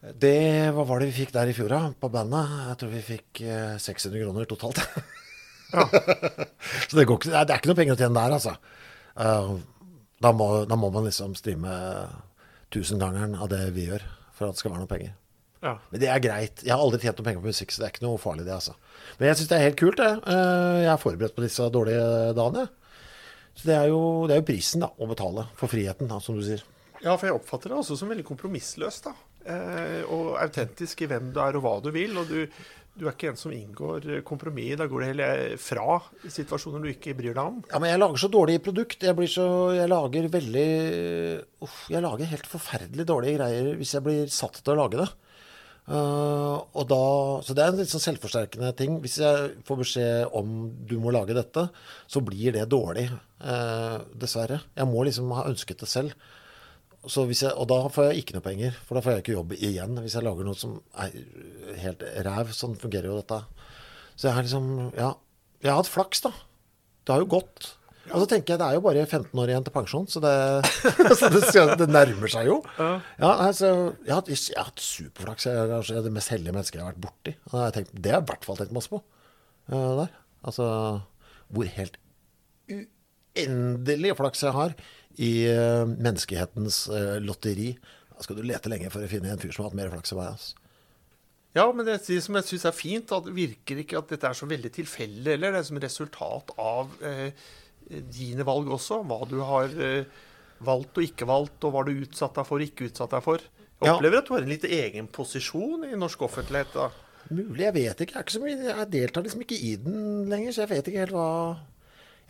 [0.00, 0.32] Det,
[0.72, 1.80] Hva var det vi fikk der i fjor, da?
[2.00, 2.48] På bandet?
[2.70, 4.80] Jeg tror vi fikk eh, 600 kroner totalt.
[5.70, 5.84] Ja.
[6.88, 8.56] Så det, går ikke, det er ikke noe penger å tjene der, altså.
[9.14, 9.52] Uh,
[10.18, 11.70] da, må, da må man liksom streame
[12.74, 14.02] tusengangeren av det vi gjør,
[14.34, 15.12] for at det skal være noe penger.
[15.62, 15.74] Ja.
[15.92, 16.62] Men det er greit.
[16.64, 18.54] Jeg har aldri tjent noe penger på musikk, så det er ikke noe farlig, det,
[18.56, 18.74] altså.
[19.18, 20.10] Men jeg syns det er helt kult, det.
[20.32, 22.04] Eh, Jeg er forberedt på disse dårlige
[22.38, 22.66] dagene.
[23.60, 26.38] Så det er jo, det er jo prisen, da, å betale for friheten, da, som
[26.38, 26.62] du sier.
[27.00, 29.08] Ja, for jeg oppfatter det også som veldig kompromissløst.
[29.10, 29.16] da.
[29.50, 32.12] Eh, og autentisk i hvem du er og hva du vil.
[32.20, 32.44] Og du,
[33.00, 34.76] du er ikke en som inngår kompromiss.
[34.80, 35.28] Da går det hele
[35.60, 37.62] fra situasjoner du ikke bryr deg om.
[37.72, 39.00] Ja, men jeg lager så dårlig produkt.
[39.08, 39.46] Jeg, blir så,
[39.76, 40.68] jeg lager veldig
[41.64, 45.08] Uff, jeg lager helt forferdelig dårlige greier hvis jeg blir satt til å lage det.
[45.90, 47.04] Eh, og da,
[47.42, 48.98] så det er en litt sånn selvforsterkende ting.
[49.02, 51.66] Hvis jeg får beskjed om du må lage dette,
[52.10, 53.08] så blir det dårlig.
[53.40, 54.58] Uh, dessverre.
[54.76, 56.12] Jeg må liksom ha ønsket det selv.
[57.00, 59.96] Jeg, og da får jeg ikke noe penger, for da får jeg ikke jobb igjen
[60.02, 61.14] hvis jeg lager noe som er
[61.80, 62.52] helt ræv.
[62.52, 63.40] Sånn fungerer jo dette.
[64.12, 65.14] Så jeg har liksom Ja.
[65.60, 66.30] Jeg har hatt flaks, da.
[67.04, 67.72] Det har jo gått.
[68.10, 70.34] Og så tenker jeg det er jo bare 15 år igjen til pensjon, så det,
[71.20, 72.58] så det, det nærmer seg jo.
[72.78, 72.90] Ja.
[73.20, 73.70] Ja, altså,
[74.04, 75.46] jeg, har hatt, jeg har hatt superflaks.
[75.48, 77.36] Jeg er kanskje det mest heldige mennesket jeg har vært borti.
[77.54, 79.02] Har jeg, tenkt, det har jeg i hvert fall tenkt masse på.
[79.70, 80.14] Uh, der.
[80.40, 80.66] Altså
[81.50, 81.98] hvor helt
[82.70, 84.74] uendelig flaks jeg har
[85.20, 87.74] i uh, menneskehetens uh, lotteri.
[88.14, 90.14] Da skal du lete lenge for å finne en fyr som har hatt mer flaks
[90.14, 90.34] enn meg.
[90.36, 90.56] Altså.
[91.56, 94.28] Ja, men det, det som jeg syns er fint, at det virker ikke at dette
[94.28, 95.56] er så veldig tilfeldig heller.
[95.56, 97.48] Det er som resultat av eh,
[97.90, 99.00] dine valg også.
[99.06, 100.04] Hva du har eh,
[100.64, 103.38] valgt og ikke valgt, og hva du utsatt deg for og ikke utsatt deg for.
[103.80, 103.94] Jeg Ja.
[103.96, 106.72] opplever at du har en litt egen posisjon i norsk offentlighet.
[106.74, 106.90] da.
[107.30, 108.12] Mulig, jeg vet ikke.
[108.12, 110.88] Jeg, er ikke så mye, jeg deltar liksom ikke i den lenger, så jeg vet
[110.88, 111.58] ikke helt hva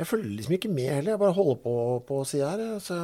[0.01, 1.13] Jeg følger liksom ikke med heller.
[1.13, 1.75] Jeg bare holder på
[2.09, 2.79] på sida her.
[2.81, 2.97] Så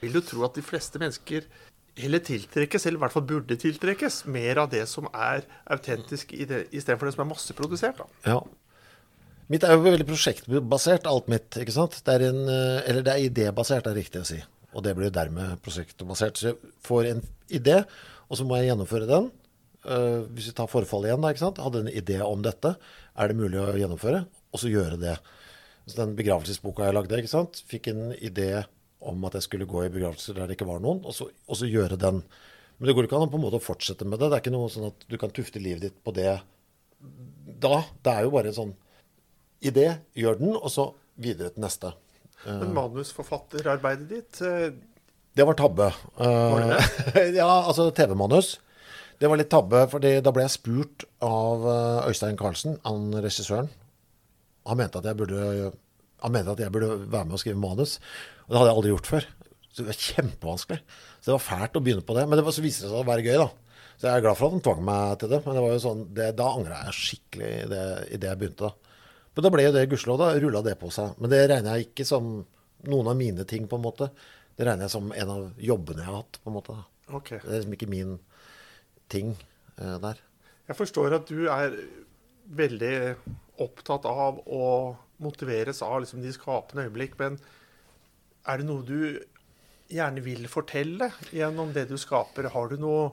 [0.00, 1.42] Vil du tro at de fleste mennesker
[1.96, 7.06] heller tiltrekkes, eller i hvert fall burde tiltrekkes, mer av det som er autentisk istedenfor
[7.06, 7.98] det som er masseprodusert?
[7.98, 8.06] da?
[8.26, 8.40] Ja.
[9.52, 11.50] Mitt er jo veldig prosjektbasert, alt mitt.
[11.60, 11.98] ikke sant?
[12.04, 14.40] Det er en, eh, eller det er idébasert, er riktig å si.
[14.72, 16.36] Og det blir dermed prosjektbasert.
[16.36, 17.84] Så jeg får en idé,
[18.30, 19.30] og så må jeg gjennomføre den.
[19.84, 21.58] Uh, hvis vi tar forfallet igjen, da, ikke sant?
[21.60, 22.74] hadde en idé om dette.
[23.20, 24.24] Er det mulig å gjennomføre?
[24.54, 25.18] Og så gjøre det.
[25.84, 27.60] Så den begravelsesboka jeg lagde, ikke sant?
[27.68, 28.64] fikk en idé
[29.04, 31.60] om at jeg skulle gå i begravelser der det ikke var noen, og så, og
[31.60, 32.22] så gjøre den.
[32.78, 34.30] Men det går ikke an å på en måte fortsette med det.
[34.30, 36.32] Det er ikke noe sånn at du kan tufte livet ditt på det
[37.60, 37.82] da.
[38.00, 38.72] Det er jo bare en sånn
[39.66, 39.86] idé,
[40.18, 41.92] gjør den, og så videre til neste.
[42.44, 44.74] Men manusforfatterarbeidet ditt, eh,
[45.34, 45.88] Det var tabbe.
[46.16, 46.76] Var det
[47.14, 47.24] det?
[47.40, 48.58] ja, altså TV-manus.
[49.18, 53.70] Det var litt tabbe, for da ble jeg spurt av eh, Øystein Carlsen, han regissøren.
[54.68, 55.72] Han mente at jeg burde
[56.24, 57.98] Han mente at jeg burde være med og skrive manus.
[58.46, 59.26] Og det hadde jeg aldri gjort før.
[59.68, 60.78] Så det var kjempevanskelig.
[61.18, 62.24] Så det var fælt å begynne på det.
[62.28, 63.48] Men det var, så viste det seg å være gøy, da.
[63.98, 65.40] Så jeg er glad for at han tvang meg til det.
[65.44, 68.40] Men det var jo sånn, det, da angra jeg skikkelig i det, i det jeg
[68.40, 68.70] begynte.
[68.70, 68.83] da.
[69.34, 71.16] Men da ble jo det gudskjelov, da rulla det på seg.
[71.18, 72.36] Men det regner jeg ikke som
[72.88, 74.10] noen av mine ting, på en måte.
[74.54, 76.76] Det regner jeg som en av jobbene jeg har hatt, på en måte.
[77.10, 77.40] Okay.
[77.42, 78.16] Det er liksom ikke min
[79.12, 79.34] ting
[79.78, 80.20] eh, der.
[80.68, 81.74] Jeg forstår at du er
[82.54, 82.94] veldig
[83.64, 84.64] opptatt av å
[85.22, 87.38] motiveres av liksom, de skapende øyeblikk, men
[88.50, 89.20] er det noe du
[89.92, 92.50] gjerne vil fortelle gjennom det du skaper?
[92.54, 93.12] Har du noe,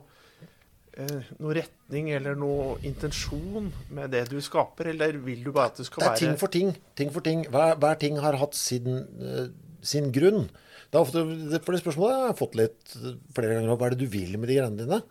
[1.00, 5.80] eh, noe retning eller noe intensjon med det du skaper, eller vil du bare at
[5.80, 6.74] det skal være Det er ting for ting.
[6.98, 7.46] ting, for ting.
[7.52, 9.48] Hver, hver ting har hatt sin, uh,
[9.82, 10.48] sin grunn.
[10.92, 13.76] Det er ofte, det, for det spørsmålet jeg har jeg fått litt eh, flere ganger.
[13.76, 15.02] Hva er det du vil med de greiene dine?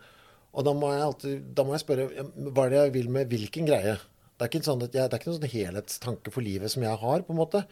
[0.52, 2.08] Og da må jeg alltid da må jeg spørre
[2.52, 3.96] hva er det jeg vil med hvilken greie?
[3.96, 6.84] Det er ikke, en sånn jeg, det er ikke noen sånn helhetstanke for livet som
[6.84, 7.62] jeg har, på en måte.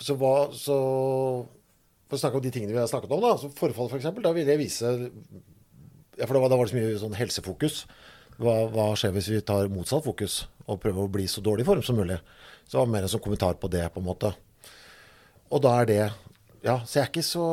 [0.00, 0.76] Så hva så
[2.08, 3.34] For å snakke om de tingene vi har snakket om, da.
[3.36, 4.06] Så forfall, f.eks.
[4.24, 4.92] da vil jeg vise
[6.26, 7.82] for da var, da var det så mye sånn helsefokus.
[8.38, 11.68] Hva, hva skjer hvis vi tar motsatt fokus og prøver å bli så dårlig i
[11.68, 12.18] form som mulig?
[12.68, 14.32] Så det var mer en sånn kommentar på det, på en måte.
[15.50, 16.00] Og da er det
[16.66, 17.44] Ja, så jeg er ikke så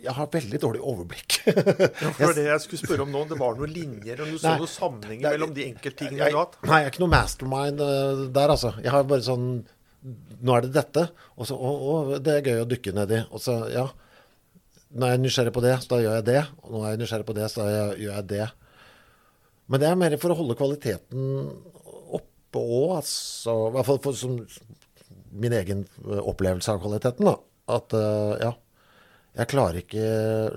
[0.00, 1.36] Jeg har veldig dårlig overblikk.
[2.02, 3.24] Ja, for det jeg skulle spørre om nå.
[3.30, 6.36] Det var noen linjer, og noen, så Nei, noen sammenhenger er- mellom de enkelttingene du
[6.38, 6.56] har hatt?
[6.64, 8.72] nei, jeg er ikke noe mastermind uh, der, altså.
[8.82, 9.46] Jeg har bare sånn
[10.44, 11.06] Nå er det dette,
[11.40, 13.20] og så Å, å, det er gøy å dykke nedi.
[13.32, 13.86] Og så, ja.
[14.94, 16.42] Jeg er nysgjerrig på det, så da gjør jeg det.
[16.70, 18.44] Og jeg er nysgjerrig på det, så da gjør jeg det.
[19.66, 21.24] Men det er mer for å holde kvaliteten
[22.14, 23.56] oppe òg, altså.
[23.68, 24.36] I hvert fall for, som
[25.34, 27.34] min egen eh, opplevelse av kvaliteten, da.
[27.74, 28.52] At eh, ja.
[29.34, 30.04] Jeg klarer ikke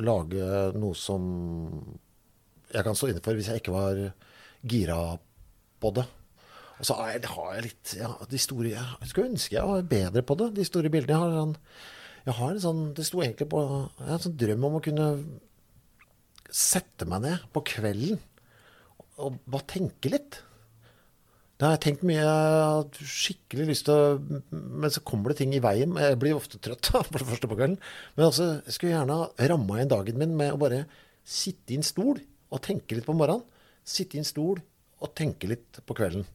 [0.06, 0.48] lage
[0.78, 1.24] noe som
[2.70, 4.04] jeg kan stå inne for hvis jeg ikke var
[4.70, 5.00] gira
[5.82, 6.04] på det.
[6.78, 10.38] Og så har jeg litt ja, de store, Jeg skulle ønske jeg var bedre på
[10.38, 11.18] det, de store bildene.
[11.18, 11.56] Jeg har,
[12.28, 14.84] jeg har en sånn Det sto egentlig på Jeg har en sånn drøm om å
[14.84, 15.08] kunne
[16.48, 18.20] sette meg ned på kvelden
[19.18, 20.38] og bare tenke litt.
[21.58, 22.22] Det har jeg tenkt mye.
[22.22, 25.96] Jeg har skikkelig lyst til å Men så kommer det ting i veien.
[25.98, 27.80] Jeg blir ofte trøtt for det første på kvelden.
[28.16, 30.84] Men altså, jeg skulle gjerne ramma inn dagen min med å bare
[31.28, 33.44] sitte i en stol og tenke litt på morgenen.
[33.88, 34.62] Sitte i en stol
[35.02, 36.28] og tenke litt på kvelden.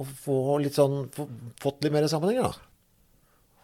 [0.00, 1.28] Og få litt sånn få,
[1.60, 2.65] Fått litt mer sammenhenger, da.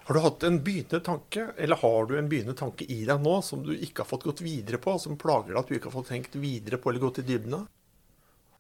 [0.03, 3.37] Har du hatt en begynnende tanke, eller har du en begynnende tanke i deg nå
[3.47, 5.99] som du ikke har fått gått videre på, som plager deg at du ikke har
[6.01, 7.69] fått tenkt videre på eller gått i dybden av?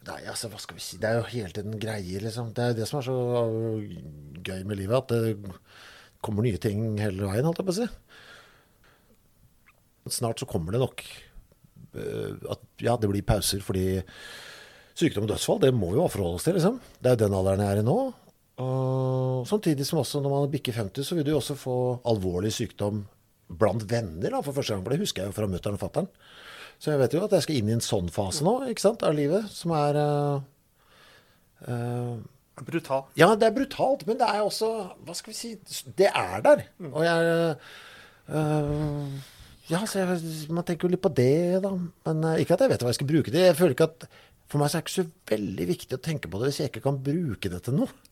[0.07, 0.99] Nei, altså, hva skal vi si.
[1.03, 2.51] Det er jo hele tiden greier, liksom.
[2.55, 3.19] Det er det som er så
[4.43, 5.53] gøy med livet, at det
[6.23, 7.89] kommer nye ting hele veien, holdt jeg på å si.
[10.19, 14.01] Snart så kommer det nok eh, at ja, det blir pauser fordi
[14.99, 16.83] sykdom og dødsfall, det må vi jo forholde oss til, liksom.
[16.99, 17.99] Det er jo den alderen jeg er i nå.
[18.61, 21.77] Og samtidig som også når man bikker 50, så vil du jo også få
[22.09, 23.05] alvorlig sykdom
[23.59, 24.85] blant venner da, for første gang.
[24.85, 26.11] For det husker jeg jo fra mutter'n og fatter'n.
[26.83, 29.05] Så jeg vet jo at jeg skal inn i en sånn fase nå ikke sant,
[29.07, 30.43] av livet, som er uh,
[31.69, 32.17] uh,
[32.63, 33.07] Brutal.
[33.17, 34.69] Ja, det er brutalt, men det er også
[35.07, 35.55] Hva skal vi si
[35.97, 36.67] Det er der.
[36.91, 37.31] Og jeg
[38.29, 39.31] uh,
[39.71, 40.19] Ja, så jeg,
[40.53, 41.73] man tenker jo litt på det, da.
[42.11, 43.47] Men ikke at jeg vet hva jeg skal bruke det.
[43.49, 44.07] Jeg føler ikke at
[44.53, 46.73] For meg så er det ikke så veldig viktig å tenke på det hvis jeg
[46.73, 48.12] ikke kan bruke det til noe.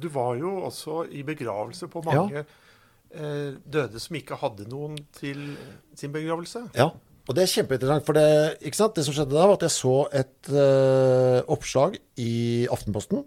[0.00, 5.54] Du var jo også i begravelse på mange eh, døde som ikke hadde noen til
[5.96, 6.66] sin begravelse.
[6.76, 6.90] Ja.
[7.24, 8.26] Og det er kjempeinteressant, for det,
[8.68, 8.96] ikke sant?
[8.98, 13.22] det som skjedde da, var at jeg så et øh, oppslag i Aftenposten.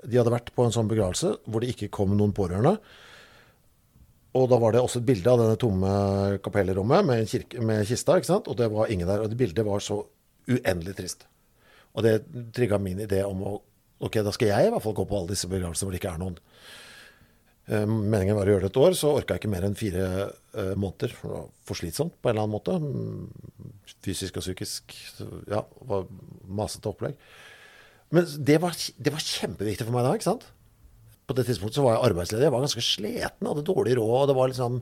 [0.00, 2.78] De hadde vært på en sånn begravelse hvor det ikke kom noen pårørende.
[4.40, 5.90] Og da var det også et bilde av denne tomme
[6.44, 8.48] kapellrommet med, kirke, med kista, ikke sant?
[8.48, 9.24] og det var ingen der.
[9.24, 9.98] Og det bildet var så
[10.48, 11.26] uendelig trist.
[11.92, 12.20] Og det
[12.54, 13.56] trigga min idé om å
[14.00, 16.12] Ok, da skal jeg i hvert fall gå på alle disse begravelsene hvor det ikke
[16.14, 16.38] er noen.
[17.70, 20.06] Eh, Meningen var å gjøre det et år, så orka jeg ikke mer enn fire
[20.56, 21.12] eh, måneder.
[21.18, 22.78] For det var for slitsomt på en eller annen måte.
[22.80, 24.94] Mm, Fysisk og psykisk.
[25.52, 25.60] Ja,
[25.90, 26.06] var
[26.48, 27.18] masete opplegg.
[28.14, 30.48] Men det var, det var kjempeviktig for meg da, ikke sant?
[31.28, 32.46] På det tidspunktet så var jeg arbeidsledig.
[32.48, 34.16] Jeg var ganske sliten, hadde dårlig råd.
[34.24, 34.80] og Det var liksom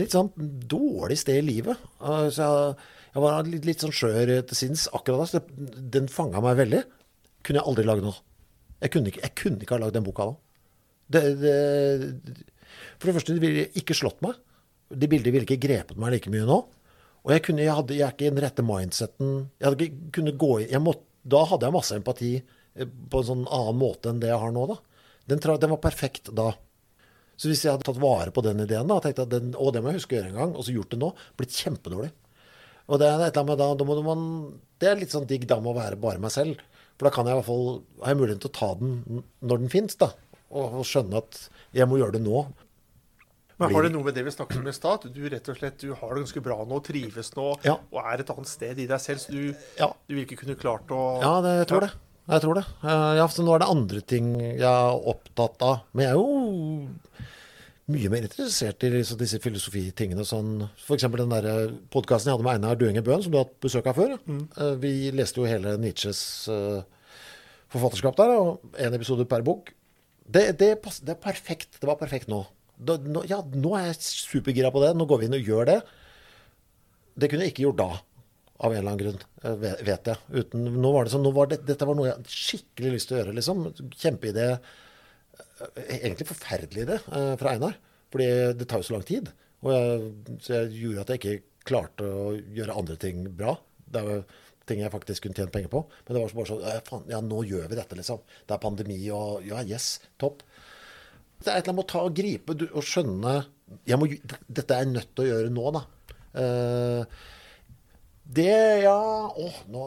[0.00, 0.30] litt sånn
[0.70, 1.82] dårlig sted i livet.
[2.00, 2.78] Eh, Så jeg,
[3.18, 5.28] jeg var litt, litt sånn skjør til sinns akkurat da.
[5.34, 6.84] Så det, den fanga meg veldig.
[7.44, 8.16] Kunne jeg aldri lage noe.
[8.80, 10.36] Jeg kunne ikke, jeg kunne ikke ha lagd den boka da.
[11.10, 11.54] Det, det,
[12.98, 14.38] for det første, det ville ikke slått meg.
[14.90, 16.60] De bildene ville ikke grepet meg like mye nå.
[17.20, 19.34] Og jeg, kunne, jeg, hadde, jeg ikke i den rette mindseten.
[19.60, 23.28] Jeg hadde ikke kunnet gå jeg måtte, Da hadde jeg masse empati eh, på en
[23.28, 24.64] sånn annen måte enn det jeg har nå.
[24.70, 24.78] da.
[25.28, 26.54] Den, den var perfekt da.
[27.40, 29.68] Så hvis jeg hadde tatt vare på den ideen da, og tenkt at den, å,
[29.72, 32.10] det må jeg huske å gjøre en gang, og så gjort det nå, blitt kjempedårlig.
[32.90, 34.24] Og det er, et eller annet med da, da må man,
[34.82, 36.60] det er litt sånn digg da å være bare meg selv.
[37.00, 37.70] For da kan jeg i hvert fall,
[38.04, 40.10] har jeg muligheten til å ta den når den fins, da.
[40.52, 41.38] Og, og skjønne at
[41.72, 42.42] jeg må gjøre det nå.
[43.60, 45.02] Men Har det noe med det vi snakket om i stad?
[45.12, 47.74] Du rett og slett, du har det ganske bra nå, trives nå Ja.
[47.92, 49.20] og er et annet sted i deg selv.
[49.24, 49.88] Så du, Ja.
[50.08, 51.90] du vil ikke kunne klart å Ja, det, jeg tror det.
[52.30, 52.64] Jeg tror det.
[52.84, 55.80] Eh, Ja, så nå er det andre ting jeg er opptatt av.
[55.92, 56.88] Men jeg er jo
[57.90, 60.24] mye mer interessert i disse, disse filosofitingene.
[60.26, 61.06] Sånn, F.eks.
[61.18, 63.98] den der podkasten jeg hadde med Einar Duenge Bøhn, som du har hatt besøk av
[63.98, 64.16] før.
[64.26, 64.42] Mm.
[64.82, 66.22] Vi leste jo hele Nietzsches
[66.52, 66.80] eh,
[67.72, 69.72] forfatterskap der, og én episode per bok.
[70.30, 71.80] Det, det, det er perfekt.
[71.80, 72.44] Det var perfekt nå.
[72.80, 73.24] Da, nå.
[73.28, 74.94] Ja, nå er jeg supergira på det.
[74.96, 75.80] Nå går vi inn og gjør det.
[77.20, 77.88] Det kunne jeg ikke gjort da,
[78.60, 80.22] av en eller annen grunn, eh, vet jeg.
[80.30, 83.10] Uten, nå var det sånn, nå var det, dette var noe jeg hadde skikkelig lyst
[83.10, 83.66] til å gjøre, liksom.
[83.98, 84.46] Kjempeidé.
[85.60, 87.78] Eh, Egentlig forferdelig idé eh, fra Einar,
[88.12, 89.32] fordi det tar jo så lang tid.
[89.60, 93.54] Og jeg, så jeg gjorde at jeg ikke klarte å gjøre andre ting bra.
[93.90, 94.22] Det er
[94.70, 95.82] ting jeg faktisk kunne tjent penger på.
[96.06, 98.22] Men det var bare sånn faen, Ja, nå gjør vi dette, liksom.
[98.46, 100.44] Det er pandemi og Ja, yes, topp.
[101.40, 103.34] Det er et eller annet med å ta og gripe og skjønne
[103.96, 104.08] må,
[104.50, 105.82] Dette er jeg nødt til å gjøre nå, da.
[106.40, 107.20] Eh,
[108.30, 108.96] det Ja
[109.28, 109.86] Å, nå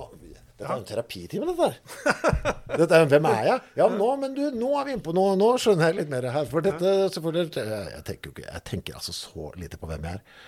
[0.54, 1.78] Dette er jo en terapitime, dette her.
[2.84, 3.62] Dette er, hvem er jeg?
[3.80, 5.34] Ja, nå, men du, nå er vi inne på noe.
[5.40, 6.46] Nå skjønner jeg litt mer her.
[6.48, 10.06] For dette, selvfølgelig Jeg, jeg tenker jo ikke Jeg tenker altså så lite på hvem
[10.08, 10.44] jeg er.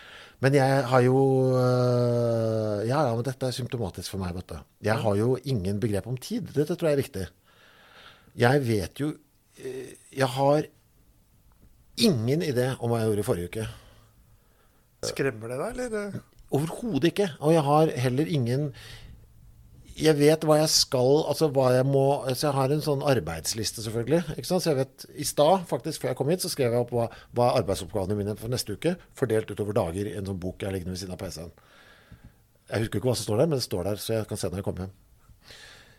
[0.46, 1.18] Men jeg har jo
[1.58, 4.62] øh, Ja, ja, men dette er symptomatisk for meg, vet du.
[4.88, 6.54] Jeg har jo ingen begrep om tid.
[6.54, 7.26] Dette tror jeg er viktig.
[8.46, 9.90] Jeg vet jo øh,
[10.22, 10.70] Jeg har
[12.06, 13.68] ingen idé om hva jeg gjorde i forrige uke.
[15.10, 16.24] Skremmer det deg, eller?
[16.54, 17.30] Overhodet ikke.
[17.40, 18.74] Og jeg har heller ingen
[19.96, 22.04] Jeg vet hva jeg skal Altså hva jeg må
[22.36, 24.44] Så jeg har en sånn arbeidsliste, selvfølgelig.
[24.46, 27.08] Så jeg vet I stad, faktisk, før jeg kom hit, så skrev jeg opp hva,
[27.38, 30.94] hva arbeidsoppgavene mine for neste uke, fordelt utover dager i en sånn bok jeg liggende
[30.94, 31.56] ved siden av PC-en.
[32.70, 34.50] Jeg husker ikke hva som står der, men det står der, så jeg kan se
[34.50, 34.96] når jeg kommer hjem.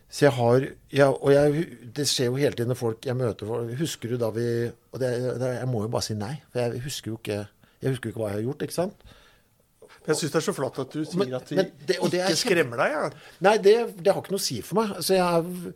[0.07, 3.49] Så jeg har ja, Og jeg, det skjer jo hele tiden når folk jeg møter
[3.49, 4.45] folk, Husker du da vi
[4.93, 5.09] Og det,
[5.41, 8.13] det, jeg må jo bare si nei, for jeg husker jo ikke Jeg husker jo
[8.13, 9.03] ikke hva jeg har gjort, ikke sant?
[10.07, 12.29] Jeg syns det er så flott at du sier Men- at de men det- er
[12.31, 12.91] ikke skremmer deg.
[12.95, 13.09] Ja.
[13.43, 14.93] Nei, det, det har ikke noe å si for meg.
[15.03, 15.73] Så jeg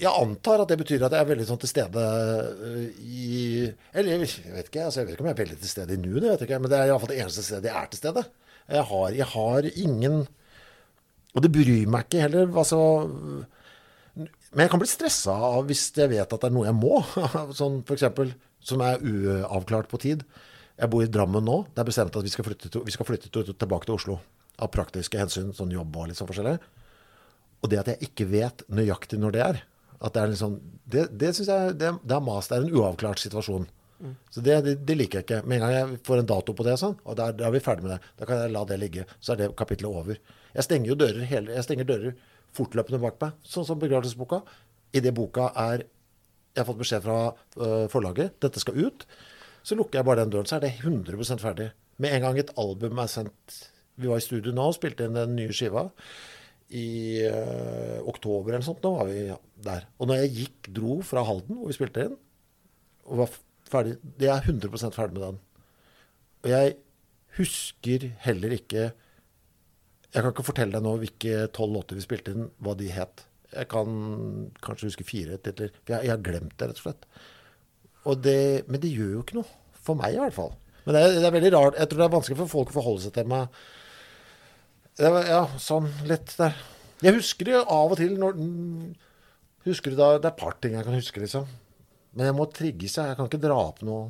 [0.00, 4.14] Jeg antar at det betyr at jeg er veldig sånn til stede øh, i Eller
[4.14, 4.20] jeg
[4.54, 6.30] vet ikke, altså jeg vet ikke om jeg er veldig til stede i nuet, det
[6.30, 6.60] vet jeg ikke.
[6.64, 8.22] Men det er iallfall det eneste stedet jeg er til stede.
[8.70, 10.16] Jeg har, jeg har ingen
[11.34, 12.46] Og det bryr meg ikke heller.
[12.58, 12.78] Altså
[14.16, 15.34] Men jeg kan bli stressa
[15.68, 17.02] hvis jeg vet at det er noe jeg må.
[17.60, 18.32] Sånn eksempel,
[18.64, 20.24] som er uavklart på tid.
[20.80, 21.56] Jeg bor i Drammen nå.
[21.74, 24.20] Det er bestemt at vi skal flytte, til, vi skal flytte til, tilbake til Oslo.
[24.60, 26.56] Av praktiske hensyn, sånn jobb og litt sånn forskjellig.
[27.60, 29.60] Og det at jeg ikke vet nøyaktig når det er,
[30.00, 30.56] at det er liksom,
[30.88, 32.48] det, det synes jeg det, det er mas.
[32.48, 33.68] Det er en uavklart situasjon.
[34.32, 35.40] Så det, det, det liker jeg ikke.
[35.44, 37.84] Med en gang jeg får en dato på det, sånn, og da er, vi ferdig
[37.84, 38.12] med det.
[38.16, 39.04] Da kan jeg la det ligge.
[39.20, 40.20] Så er det kapitlet over.
[40.54, 42.14] Jeg stenger jo dører, hele, jeg stenger dører
[42.56, 44.40] fortløpende bak meg, sånn som begravelsesboka.
[44.96, 45.86] Idet boka er
[46.50, 49.04] Jeg har fått beskjed fra uh, forlaget, dette skal ut.
[49.66, 51.70] Så lukker jeg bare den døren, så er det 100% ferdig.
[52.00, 53.58] Med en gang et album er sendt
[54.00, 55.90] Vi var i studio nå og spilte inn den nye skiva.
[56.70, 59.26] I øh, oktober eller sånt, nå var vi
[59.66, 59.88] der.
[59.98, 62.14] Og når jeg gikk, dro fra Halden, hvor vi spilte inn,
[63.10, 63.34] og var
[63.70, 65.40] ferdig Jeg er 100% ferdig med den.
[66.40, 66.76] Og jeg
[67.36, 72.48] husker heller ikke Jeg kan ikke fortelle deg nå hvilke tolv låter vi spilte inn,
[72.58, 73.26] hva de het.
[73.52, 73.92] Jeg kan
[74.62, 75.70] kanskje huske fire titler.
[75.86, 77.06] Jeg, jeg har glemt det, rett og slett.
[78.08, 79.50] Og det, men det gjør jo ikke noe.
[79.80, 80.52] For meg, i hvert fall.
[80.86, 81.78] Men det er, det er veldig rart.
[81.80, 83.60] Jeg tror det er vanskelig for folk å forholde seg til meg.
[85.00, 86.56] Det var, ja, sånn litt der.
[87.00, 88.36] Jeg husker det av og til når
[89.64, 91.46] Husker du da Det er et par ting jeg kan huske, liksom.
[92.16, 92.96] Men jeg må trigges.
[92.96, 93.10] jeg.
[93.12, 94.08] Jeg kan ikke dra opp noe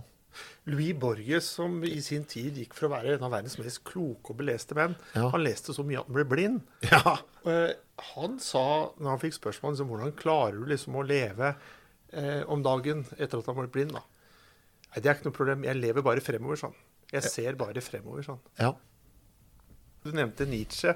[0.70, 4.30] Louis Borges, som i sin tid gikk for å være en av verdens mest kloke
[4.30, 5.24] og beleste menn, Ja.
[5.32, 6.60] han leste så mye at han ble blind.
[6.86, 7.16] Ja.
[7.50, 7.72] Eh,
[8.14, 11.50] Han sa, når han fikk spørsmål liksom, hvordan klarer du liksom å leve
[12.12, 14.02] eh, om dagen etter at han ble blind, da?
[14.90, 15.64] Nei, det er ikke noe problem.
[15.68, 16.74] Jeg lever bare fremover, sånn.
[17.12, 18.40] Jeg ser bare fremover, sånn.
[18.60, 18.72] ja.
[20.00, 20.94] Du nevnte Nietzsche,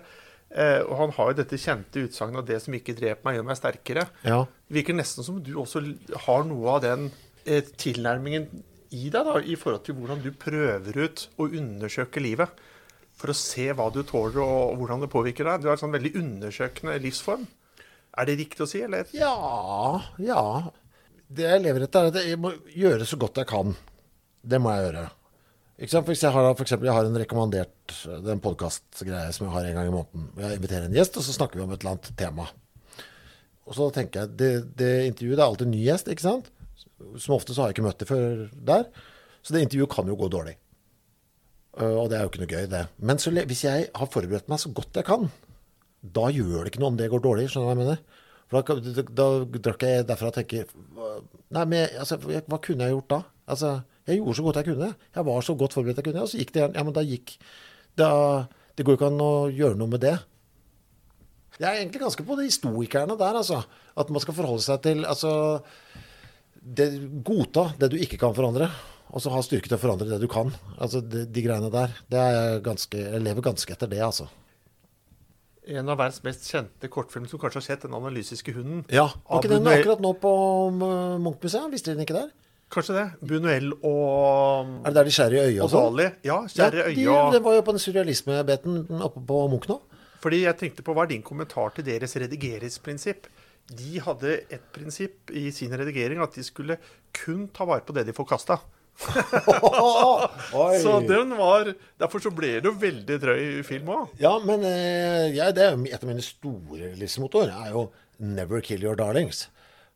[0.48, 3.44] eh, og han har jo dette kjente utsagnet at det som ikke dreper meg, gjør
[3.50, 4.04] meg sterkere.
[4.24, 4.38] Ja.
[4.64, 5.82] Det virker nesten som du også
[6.24, 7.10] har noe av den
[7.44, 8.46] eh, tilnærmingen
[8.94, 12.48] i deg, da, i forhold til hvordan du prøver ut å undersøke livet.
[13.14, 15.60] For å se hva du tåler, og hvordan det påvirker deg.
[15.62, 17.44] Du har en sånn veldig undersøkende livsform.
[18.16, 19.04] Er det riktig å si, eller?
[19.14, 19.34] Ja,
[20.22, 20.40] ja.
[21.34, 23.74] Det jeg lever etter, er at jeg må gjøre så godt jeg kan.
[24.44, 25.04] Det må jeg gjøre.
[25.74, 29.66] Hvis jeg har, for eksempel, jeg har en rekommandert den er podkastgreie som jeg har
[29.66, 30.28] en gang i måneden.
[30.38, 32.46] Jeg inviterer en gjest, og så snakker vi om et eller annet tema.
[33.64, 36.52] Og så tenker jeg det, det intervjuet det er alltid en ny gjest, ikke sant?
[37.18, 38.86] Som ofte så har jeg ikke møtt dem før der.
[39.42, 40.54] Så det intervjuet kan jo gå dårlig.
[41.74, 42.84] Uh, og det er jo ikke noe gøy, det.
[43.02, 45.26] Men så, hvis jeg har forberedt meg så godt jeg kan,
[46.04, 47.48] da gjør det ikke noe om det går dårlig.
[47.50, 48.13] Skjønner du hva jeg mener?
[48.54, 50.68] For da, da, da drakk jeg derfra og tenker
[51.54, 53.20] Nei, men altså, hva kunne jeg gjort da?
[53.50, 53.72] Altså,
[54.08, 54.90] jeg gjorde så godt jeg kunne.
[55.16, 56.22] Jeg var så godt forberedt jeg kunne.
[56.24, 56.68] Og så gikk det.
[56.74, 57.34] Ja, men da gikk
[57.98, 58.08] da,
[58.74, 60.16] Det går ikke an å gjøre noe med det.
[61.60, 63.60] Jeg er egentlig ganske på de stoikerne der, altså.
[63.94, 65.34] At man skal forholde seg til altså,
[66.58, 66.88] det,
[67.26, 68.70] Godta det du ikke kan forandre.
[69.14, 70.50] Og så ha styrke til å forandre det du kan.
[70.74, 71.94] Altså de, de greiene der.
[72.10, 74.26] Det er jeg ganske Jeg lever ganske etter det, altså.
[75.66, 78.84] En av verdens mest kjente kortfilmer som kanskje har sett, 'Den analysiske hunden'.
[78.92, 79.08] Ja.
[79.28, 80.32] Var ikke den akkurat nå på
[80.68, 80.80] um,
[81.24, 81.70] Munch-museet?
[81.72, 82.30] Visste dere den ikke der?
[82.70, 83.06] Kanskje det.
[83.24, 85.96] Buñuel og, Er det der de skjærer i øyet og og sånn?
[85.96, 86.08] Dali.
[86.24, 89.68] Ja, Ja, i de, øye og det var jo på den surrealismebeten oppe på Munch
[89.68, 89.80] nå.
[90.20, 93.26] Fordi jeg tenkte på, Hva er din kommentar til deres redigeringsprinsipp?
[93.68, 96.76] De hadde et prinsipp i sin redigering at de skulle
[97.12, 98.58] kun ta vare på det de forkasta.
[100.84, 104.12] Så den var Derfor så ble det jo veldig drøy film òg.
[104.22, 108.84] Ja, men eh, jeg, det er et av mine store livsmotor er jo 'Never kill
[108.84, 109.48] your darlings'.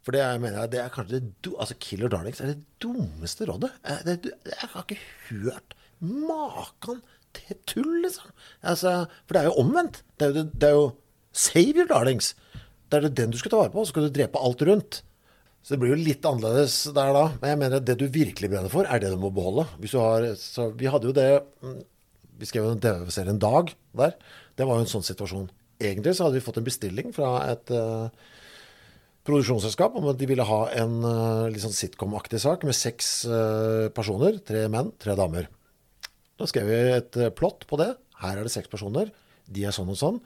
[0.03, 2.65] For det er, mener jeg, det er kanskje det altså 'Kill your darlings' er det
[2.83, 3.71] dummeste rådet.
[3.87, 7.03] Jeg, det, jeg har ikke hørt maken
[7.35, 8.31] til tull, liksom.
[8.63, 10.03] Altså, for det er jo omvendt.
[10.19, 10.87] Det er jo, det, det er jo
[11.33, 12.35] 'Save your darlings'.
[12.91, 15.03] Det er den du skal ta vare på, så skal du drepe alt rundt.
[15.63, 17.25] Så det blir jo litt annerledes der da.
[17.43, 19.67] Men jeg mener at det du virkelig brenner for, er det du må beholde.
[19.93, 20.27] Har,
[20.79, 21.29] vi hadde jo det
[22.39, 24.15] Vi skrev jo en TV-serie Dag der.
[24.57, 25.49] Det var jo en sånn situasjon.
[25.79, 28.09] Egentlig så hadde vi fått en bestilling fra et eh,
[29.29, 33.87] produksjonsselskap om at de ville ha en eh, litt sånn sitcom-aktig sak med seks eh,
[33.95, 34.41] personer.
[34.47, 35.47] Tre menn, tre damer.
[36.39, 37.93] Da skrev vi et plott på det.
[38.23, 39.13] Her er det seks personer.
[39.47, 40.19] De er sånn og sånn.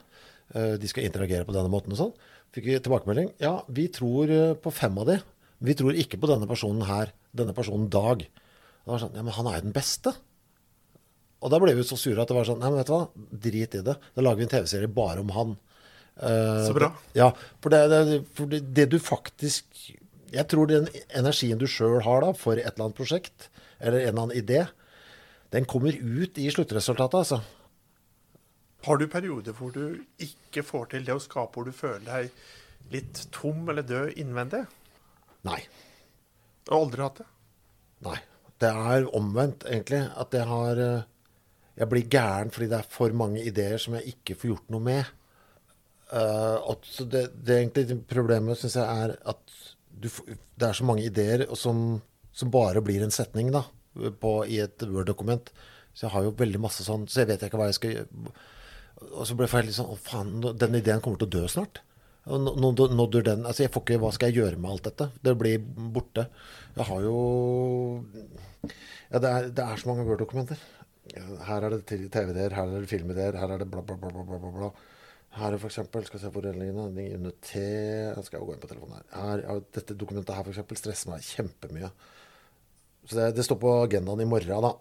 [0.53, 2.13] Eh, De skal interagere på denne måten og sånn.
[2.53, 3.31] Fikk vi tilbakemelding.
[3.41, 5.19] Ja, vi tror eh, på fem av de.
[5.63, 7.13] Vi tror ikke på denne personen her.
[7.33, 8.25] Denne personen Dag.
[8.27, 10.11] Det var sånn, ja, men han er jo den beste.
[11.43, 13.07] Og da ble vi så sure at det var sånn, nei, men vet du hva,
[13.47, 13.95] drit i det.
[14.15, 15.55] Da lager vi en TV-serie bare om han.
[16.19, 16.91] Eh, Så bra.
[17.17, 17.31] Ja,
[17.63, 19.65] for det, det, for det, det du faktisk
[20.33, 20.85] Jeg tror den
[21.17, 24.63] energien du sjøl har da, for et eller annet prosjekt, eller en eller annen idé,
[25.53, 27.41] den kommer ut i sluttresultatet, altså.
[28.83, 32.93] Har du perioder hvor du ikke får til det å skape, hvor du føler deg
[32.93, 34.65] litt tom eller død innvendig?
[35.47, 35.61] Nei.
[36.63, 37.27] Du har aldri hatt det?
[38.07, 38.19] Nei.
[38.63, 40.03] Det er omvendt, egentlig.
[40.19, 41.09] At jeg har eh,
[41.73, 44.83] Jeg blir gæren fordi det er for mange ideer som jeg ikke får gjort noe
[44.85, 45.07] med.
[46.13, 46.75] Uh,
[47.09, 49.55] det, det er egentlig problemet, syns jeg, er at
[49.89, 51.79] du, det er så mange ideer og som,
[52.29, 53.63] som bare blir en setning da,
[53.95, 55.49] på, i et Word-dokument.
[55.93, 58.35] Så jeg har jo veldig masse sånn, så jeg vet ikke hva jeg skal gjøre.
[59.11, 61.81] Og så ble jeg litt sånn Å, faen, den ideen kommer til å dø snart.
[62.25, 62.73] Og nå- nå-
[63.27, 63.43] den.
[63.45, 65.09] Altså, jeg får ikke Hva skal jeg gjøre med alt dette?
[65.23, 66.27] Det blir borte.
[66.77, 68.05] Jeg har jo
[69.11, 70.57] Ja, det er, det er så mange Word-dokumenter.
[71.45, 74.23] Her er det TV-ideer, her er det filmideer, her er det bla, bla, bla, bla,
[74.39, 74.69] bla, bla.
[75.35, 76.45] Her er for eksempel, skal jeg se hvor
[77.17, 79.05] under T Jeg skal gå inn på telefonen her.
[79.17, 81.91] her ja, dette dokumentet her for eksempel stresser meg kjempemye.
[83.05, 84.73] Så det, det står på agendaen i morgen, da.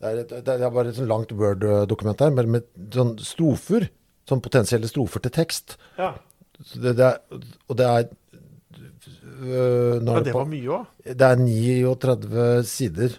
[0.00, 3.90] Det er, et, det er bare et sånn langt Word-dokument her, men med sånn strofer.
[4.28, 5.74] Sånn potensielle strofer til tekst.
[5.98, 6.14] Ja.
[6.60, 7.18] Det, det er,
[7.68, 8.06] og det er
[9.40, 10.88] øh, ja det det, var mye òg.
[11.08, 13.18] det er 39 sider.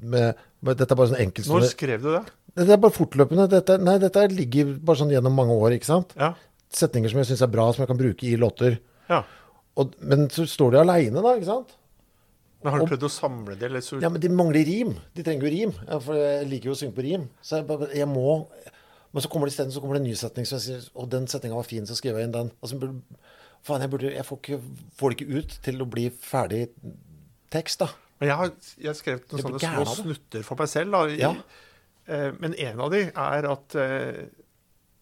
[0.00, 2.22] Med, med, dette er bare sånn Når skrev du det?
[2.60, 3.48] Dette er bare fortløpende.
[3.50, 6.14] Dette, nei, dette ligger bare sånn gjennom mange år, ikke sant?
[6.18, 6.32] Ja.
[6.70, 8.78] Setninger som jeg syns er bra, som jeg kan bruke i låter.
[9.10, 9.24] ja.
[9.78, 11.76] Og, men så står de aleine, da, ikke sant?
[12.60, 13.68] Men har du prøvd å samle det?
[13.70, 13.96] Eller så...
[14.02, 14.92] Ja, men de mangler rim.
[15.16, 15.70] De trenger jo rim.
[16.04, 17.24] For jeg liker jo å synge på rim.
[17.40, 18.34] Så jeg, jeg må
[19.12, 21.08] Men så kommer det isteden så kommer det en ny setning, som jeg sier Og
[21.10, 22.50] den setninga var fin, så skriver jeg inn den.
[22.60, 22.92] Altså,
[23.66, 24.60] faen, jeg burde Jeg får, ikke,
[25.00, 26.60] får det ikke ut til å bli ferdig
[27.50, 27.88] tekst, da.
[28.20, 30.92] Men jeg har, jeg har skrevet noen sånne små snutter for meg selv.
[30.92, 31.32] Da, i, Ja.
[32.06, 34.20] eh, men en av de er at eh,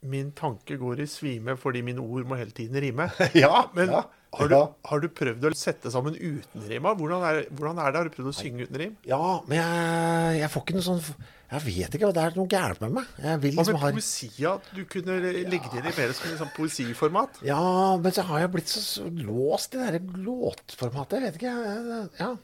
[0.08, 3.08] min tanke går i svime fordi mine ord må hele tiden rime.
[3.42, 4.04] ja, Men ja,
[4.34, 4.54] har, du,
[4.90, 6.82] har du prøvd å sette sammen uten rim?
[6.98, 7.98] Hvordan er, hvordan er det?
[8.02, 8.96] Har du prøvd å synge uten rim?
[9.08, 11.00] Ja, men jeg, jeg får ikke noe sånn
[11.48, 12.10] Jeg vet ikke.
[12.12, 13.06] Det er noe gærent med meg.
[13.24, 14.52] Jeg vil liksom ha poesia?
[14.76, 17.40] Du kunne legge det inn i mer som sånn poesiformat?
[17.48, 17.62] Ja,
[17.96, 21.22] men så har jeg blitt så, låst i det der låtformatet.
[21.22, 21.54] Jeg vet ikke.
[21.64, 22.34] jeg- Ja.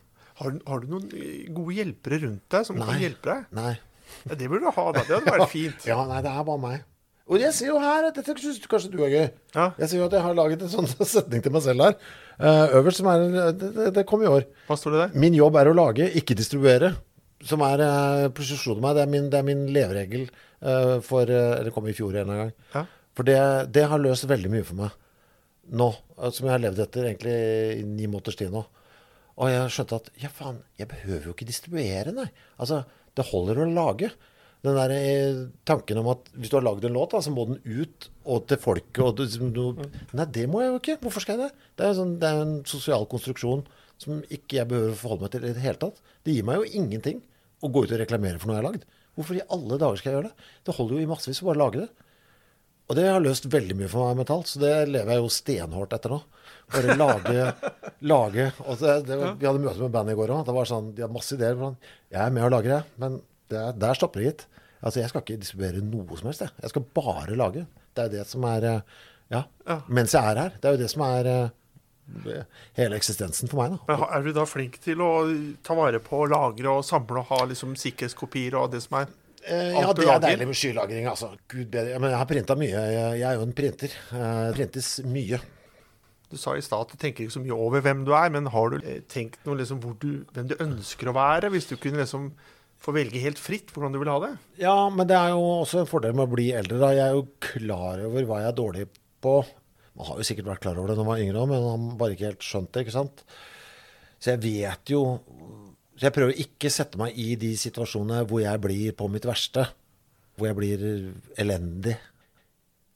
[0.40, 3.44] Har, du- har du noen eh, gode hjelpere rundt deg som kan hjelpe deg?
[3.52, 3.74] Nei.
[4.24, 5.04] Ja, det burde du ha, da.
[5.04, 5.84] Det hadde vært fint.
[5.86, 6.82] Ja, nei, det er bare meg.
[7.24, 9.26] Og jeg ser jo her at dette syns kanskje du er gøy.
[9.54, 9.70] Ja.
[9.80, 11.96] Jeg ser jo at jeg har laget en sånn setning til meg selv her.
[12.36, 14.44] Uh, øverst, som er Det, det, kom i år.
[14.68, 15.20] Hva står det der?
[15.24, 16.92] Min jobb er å lage, ikke distribuere.
[17.44, 18.98] Som er uh, Plutselig meg.
[18.98, 20.28] Det er min, det er min leveregel
[20.64, 22.52] uh, for eh, Eller kom i fjor en gang.
[22.74, 22.84] Ja.
[23.14, 23.38] For det,
[23.74, 25.00] det har løst veldig mye for meg.
[25.64, 27.34] nå, eh, som jeg har levd etter egentlig
[27.78, 28.64] i ni måneders tid nå.
[29.34, 32.28] Og jeg skjønte at ja, faen, jeg behøver jo ikke distribuere, nei.
[32.60, 32.84] Altså,
[33.16, 34.10] det holder å lage.
[34.64, 37.44] Den der eh, tanken om at hvis du har lagd en låt, da, så må
[37.50, 39.18] den ut og til folket og
[39.52, 39.64] du,
[40.16, 40.98] Nei, det må jeg jo ikke.
[41.02, 41.66] Hvorfor skal jeg det?
[41.76, 43.66] Det er, sånn, det er en sosial konstruksjon
[44.00, 46.00] som ikke jeg behøver å forholde meg til i det hele tatt.
[46.24, 47.20] Det gir meg jo ingenting
[47.64, 48.88] å gå ut og reklamere for noe jeg har lagd.
[49.14, 50.48] Hvorfor i alle dager skal jeg gjøre det?
[50.66, 51.90] Det holder jo i massevis å bare lage det.
[52.84, 55.94] Og det har løst veldig mye for meg mentalt, så det lever jeg jo stenhårt
[55.96, 56.18] etter nå.
[56.72, 57.46] Bare lage,
[58.12, 60.42] lage og det, det, Vi hadde møte med bandet i går òg.
[60.48, 61.62] Det var sånn, De hadde masse ideer.
[62.12, 62.98] Jeg er med og lager, jeg.
[63.00, 63.16] Men
[63.52, 64.46] det, der stopper det, gitt.
[64.84, 66.44] Altså, Jeg skal ikke distribuere noe som helst.
[66.44, 67.66] Jeg, jeg skal bare lage.
[67.94, 68.80] Det er det som er eh,
[69.32, 69.80] ja, Ja.
[69.88, 70.56] Mens jeg er her.
[70.60, 72.42] Det er jo det som er eh,
[72.76, 73.78] hele eksistensen for meg.
[73.88, 73.98] da.
[74.12, 75.10] Er du da flink til å
[75.64, 79.12] ta vare på, lagre og samle og ha liksom sikkerhetskopier og det som er
[79.44, 81.34] Eh, ja, det er deilig med skylagring, altså.
[81.52, 81.98] Gud bedre.
[82.00, 82.70] Men jeg har printa mye.
[82.94, 83.92] Jeg, er jo en printer.
[84.16, 85.40] Eh, Det printes mye.
[86.32, 88.48] Du sa i stad at du tenker ikke så mye over hvem du er, men
[88.54, 91.52] har du eh, tenkt noe liksom du, hvem du ønsker å være?
[91.52, 92.30] Hvis du kunne liksom
[92.84, 94.32] få velge helt fritt hvordan du vil ha det?
[94.60, 96.80] Ja, men det er jo også en fordel med å bli eldre.
[96.82, 96.92] da.
[96.92, 98.86] Jeg er jo klar over hva jeg er dårlig
[99.24, 99.38] på.
[99.94, 101.86] Man har jo sikkert vært klar over det når man var yngre òg, men man
[101.88, 102.84] har bare ikke helt skjønt det.
[102.84, 103.24] ikke sant?
[104.18, 105.00] Så jeg vet jo
[105.94, 109.26] Så jeg prøver ikke å sette meg i de situasjonene hvor jeg blir på mitt
[109.28, 109.68] verste.
[110.34, 110.80] Hvor jeg blir
[111.38, 111.94] elendig.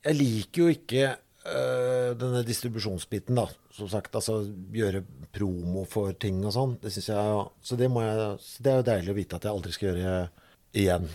[0.02, 1.04] Jeg liker jo ikke
[1.48, 3.46] øh, denne distribusjonsbiten, da.
[3.74, 4.40] Som sagt, altså
[4.74, 6.76] gjøre promo for ting og sånn.
[6.82, 9.74] Det syns jeg Så det, så det er jo deilig å vite at jeg aldri
[9.74, 10.18] skal gjøre
[10.76, 11.08] igjen.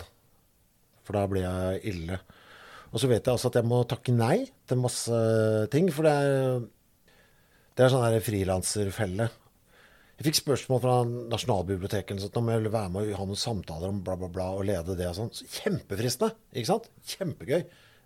[1.03, 2.19] For da blir jeg ille.
[2.93, 5.21] Og så vet jeg også at jeg må takke nei til masse
[5.73, 5.89] ting.
[5.93, 6.67] For det er,
[7.73, 9.29] det er sånn frilanserfelle.
[10.13, 10.97] Jeg fikk spørsmål fra
[11.33, 14.51] Nasjonalbiblioteket sånn, om jeg ville være med og ha noen samtaler om bla, bla, bla
[14.53, 15.31] og lede det og sånn.
[15.33, 16.85] Så Kjempefristende, ikke sant?
[17.15, 17.63] Kjempegøy.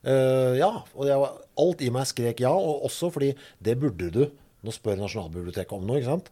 [0.07, 0.71] Eh, ja.
[0.95, 1.31] Og jeg,
[1.63, 3.33] alt i meg skrek ja, og også fordi
[3.63, 4.23] det burde du.
[4.65, 6.31] Nå spør Nasjonalbiblioteket om noe, ikke sant?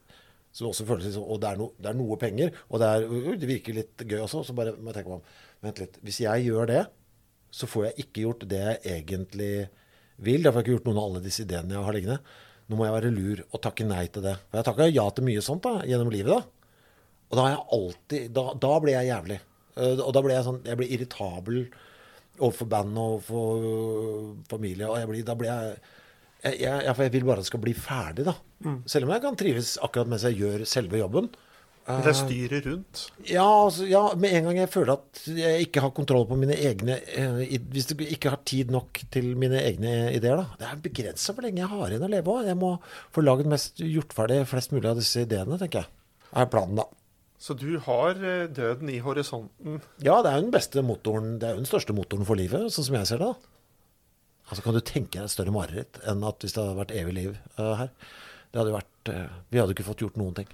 [0.56, 2.88] Så det også føles liksom, Og det er, no, det er noe penger, og det,
[2.88, 4.46] er, uh, det virker litt gøy også.
[4.48, 5.42] Så bare må jeg tenke meg om.
[5.66, 6.00] Vent litt.
[6.06, 6.84] Hvis jeg gjør det,
[7.56, 9.52] så får jeg ikke gjort det jeg egentlig
[10.24, 10.44] vil.
[10.44, 12.20] Derfor har jeg ikke gjort noen av alle disse ideene jeg har liggende.
[12.66, 14.38] Nå må jeg være lur og takke nei til det.
[14.48, 16.32] For jeg takka ja til mye sånt da, gjennom livet.
[16.34, 16.80] da.
[17.30, 19.40] Og da har jeg alltid Da, da blir jeg jævlig.
[19.76, 21.66] Uh, Og da blir jeg sånn Jeg blir irritabel
[22.40, 24.90] overfor bandet og overfor øh, familie.
[24.90, 25.78] Og jeg blir, da blir jeg
[26.46, 28.34] jeg, jeg, jeg, vil bare at det skal bli ferdig, da.
[28.86, 31.30] Selv om jeg kan trives akkurat mens jeg gjør selve jobben.
[31.88, 33.02] Men det er styret rundt.
[33.30, 36.54] Ja, altså, ja, med en gang jeg føler at jeg ikke har kontroll på mine
[36.58, 40.46] egne eh, i- Hvis jeg ikke har tid nok til mine egne ideer, da.
[40.58, 42.46] Det er begrensa hvor lenge jeg har igjen å leve òg.
[42.50, 42.72] Jeg må
[43.14, 45.92] få laget mest, gjort ferdig flest mulig av disse ideene, tenker jeg.
[46.36, 46.88] er planen, da.
[47.46, 49.78] Så du har eh, døden i horisonten.
[50.02, 52.72] Ja, det er jo den beste motoren, det er jo den største motoren for livet,
[52.74, 53.34] sånn som jeg ser det.
[54.50, 57.14] Altså, Kan du tenke deg et større mareritt enn at hvis det hadde vært evig
[57.18, 57.92] liv uh, her?
[58.50, 60.50] Det hadde vært uh, Vi hadde ikke fått gjort noen ting.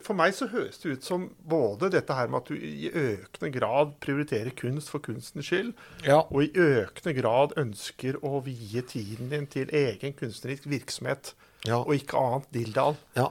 [0.00, 3.50] For meg så høres det ut som både dette her med at du i økende
[3.52, 5.74] grad prioriterer kunst for kunstens skyld,
[6.06, 6.22] Ja.
[6.22, 11.34] og i økende grad ønsker å vie tiden din til egen kunstnerisk virksomhet,
[11.68, 11.82] Ja.
[11.82, 12.96] og ikke annet dilldall.
[13.16, 13.28] Ja.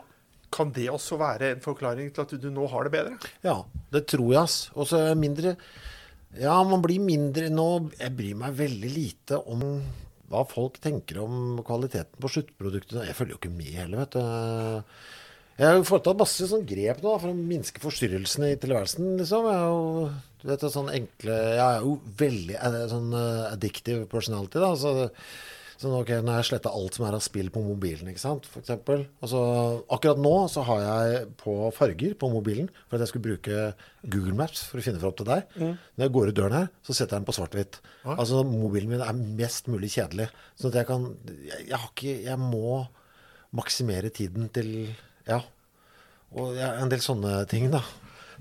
[0.54, 3.32] Kan det også være en forklaring til at du nå har det bedre?
[3.46, 3.60] Ja,
[3.94, 4.58] det tror jeg.
[4.76, 5.56] Og så mindre
[6.38, 9.64] Ja, man blir mindre nå Jeg bryr meg veldig lite om
[10.30, 13.08] hva folk tenker om kvaliteten på sluttproduktene.
[13.08, 15.00] Jeg følger jo ikke med heller, vet du.
[15.60, 19.48] Jeg har jo foretatt masse sånn grep nå for å minske forstyrrelsene i tilværelsen, liksom.
[19.50, 20.04] Jeg er jo,
[20.40, 24.70] du vet, sånn enkle Jeg er jo veldig eh, sånn eh, addictive personality, da.
[24.80, 25.10] Så,
[25.80, 29.06] sånn, ok, Når jeg sletta alt som er av spill på mobilen, ikke sant, eksempel.
[29.24, 29.40] Altså,
[29.96, 33.62] akkurat nå så har jeg på farger på mobilen for at jeg skulle bruke
[34.12, 35.56] Google Maps for å finne fram til deg.
[35.60, 37.80] Når jeg går ut døren her, så setter jeg den på svart-hvitt.
[38.18, 40.28] Altså, mobilen min er mest mulig kjedelig.
[40.60, 42.84] Sånn at jeg kan Jeg, jeg har ikke Jeg må
[43.56, 44.96] maksimere tiden til
[45.28, 45.42] Ja.
[46.36, 47.80] Og ja, en del sånne ting, da.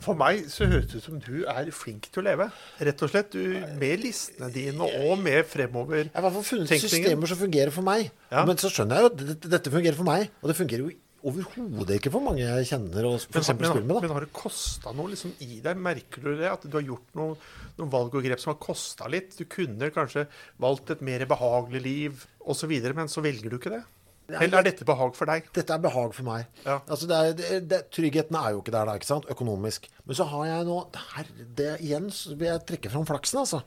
[0.05, 2.47] For meg så høres det ut som du er flink til å leve.
[2.87, 3.33] Rett og slett.
[3.35, 7.03] Du, med listene dine og med fremover Jeg har i hvert fall funnet tenkningen.
[7.03, 8.09] systemer som fungerer for meg.
[8.31, 8.45] Ja.
[8.49, 10.31] Men så skjønner jeg jo at dette, dette fungerer for meg.
[10.43, 10.95] Og det fungerer jo
[11.29, 13.95] overhodet ikke for mange jeg kjenner og for Men, men, med.
[13.97, 14.03] da.
[14.07, 15.81] men har det kosta noe liksom i deg?
[15.83, 16.47] Merker du det?
[16.53, 17.35] At du har gjort noen,
[17.81, 19.35] noen valg og grep som har kosta litt?
[19.35, 20.29] Du kunne kanskje
[20.63, 23.83] valgt et mer behagelig liv osv., men så velger du ikke det?
[24.29, 25.47] Eller er dette behag for deg?
[25.57, 26.49] Dette er behag for meg.
[26.67, 26.79] Ja.
[26.85, 29.29] Altså det er, det, det, tryggheten er jo ikke der, da, ikke sant?
[29.33, 29.89] økonomisk.
[30.05, 30.77] Men så har jeg nå
[31.15, 33.63] her, det, Igjen så vil jeg trekke fram flaksen, altså.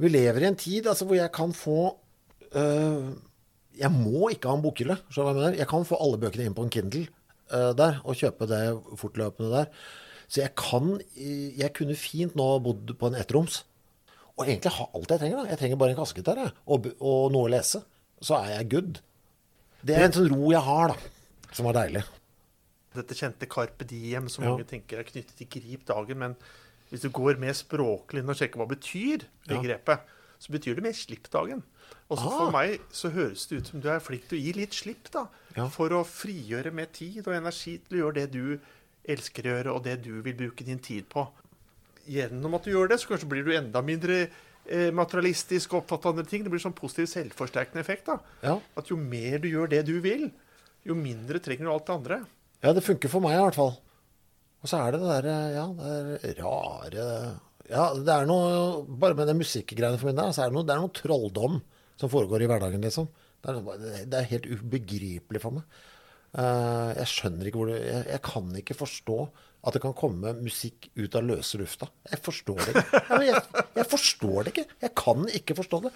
[0.00, 1.80] Vi lever i en tid altså, hvor jeg kan få
[2.56, 3.10] øh,
[3.80, 4.96] Jeg må ikke ha en bokhylle.
[5.16, 5.58] Jeg?
[5.58, 7.08] Jeg kan få alle bøkene inn på en Kindle
[7.50, 8.62] øh, der, og kjøpe det
[9.02, 9.68] fortløpende der.
[10.30, 13.64] Så jeg kan Jeg kunne fint nå bodd på en ettroms.
[14.38, 15.42] Og egentlig ha alt jeg trenger.
[15.42, 15.50] da.
[15.50, 17.82] Jeg trenger bare en kassegitar jeg, og, og noe å lese.
[18.22, 19.00] Så er jeg good.
[19.84, 20.96] Det er en sånn ro jeg har, da.
[21.56, 22.02] Som er deilig.
[22.94, 24.50] Dette kjente Carpe Diem, som Ja.
[24.50, 26.18] mange tenker er knyttet til grip dagen.
[26.18, 26.36] Men
[26.90, 30.00] hvis du går mer språklig inn og sjekker hva betyr begrepet,
[30.40, 31.62] så betyr det mer slipp dagen.
[32.10, 32.50] Og så for Ah.
[32.50, 35.28] meg så høres det ut som du er flink til å gi litt slipp, da.
[35.56, 35.68] Ja.
[35.68, 38.60] For å frigjøre mer tid og energi til å gjøre det du
[39.08, 41.28] elsker å gjøre, og det du vil bruke din tid på.
[42.08, 44.28] Gjennom at du gjør det, så kanskje blir du enda mindre
[44.94, 46.44] materialistisk og opptatt av andre ting.
[46.44, 48.06] Det blir sånn positiv selvforsterkende effekt.
[48.06, 48.18] da.
[48.44, 48.56] Ja.
[48.78, 50.28] At jo mer du gjør det du vil,
[50.86, 52.18] jo mindre trenger du alt det andre.
[52.62, 53.74] Ja, det funker for meg i hvert fall.
[54.60, 55.92] Og så er det det derre Ja, det
[56.28, 57.04] er rare
[57.70, 60.66] Ja, det er noe Bare med det musikkgreiene for min del, så er det noe,
[60.68, 61.60] det er noe trolldom
[62.00, 63.08] som foregår i hverdagen, liksom.
[63.40, 65.80] Det er, det er helt ubegripelig for meg.
[66.32, 69.16] Eh, jeg skjønner ikke hvor det jeg, jeg kan ikke forstå
[69.60, 71.88] at det kan komme musikk ut av løse lufta.
[72.10, 73.00] Jeg forstår det ikke.
[73.26, 73.42] Jeg,
[73.76, 74.66] jeg forstår det ikke.
[74.86, 75.92] Jeg kan ikke forstå det.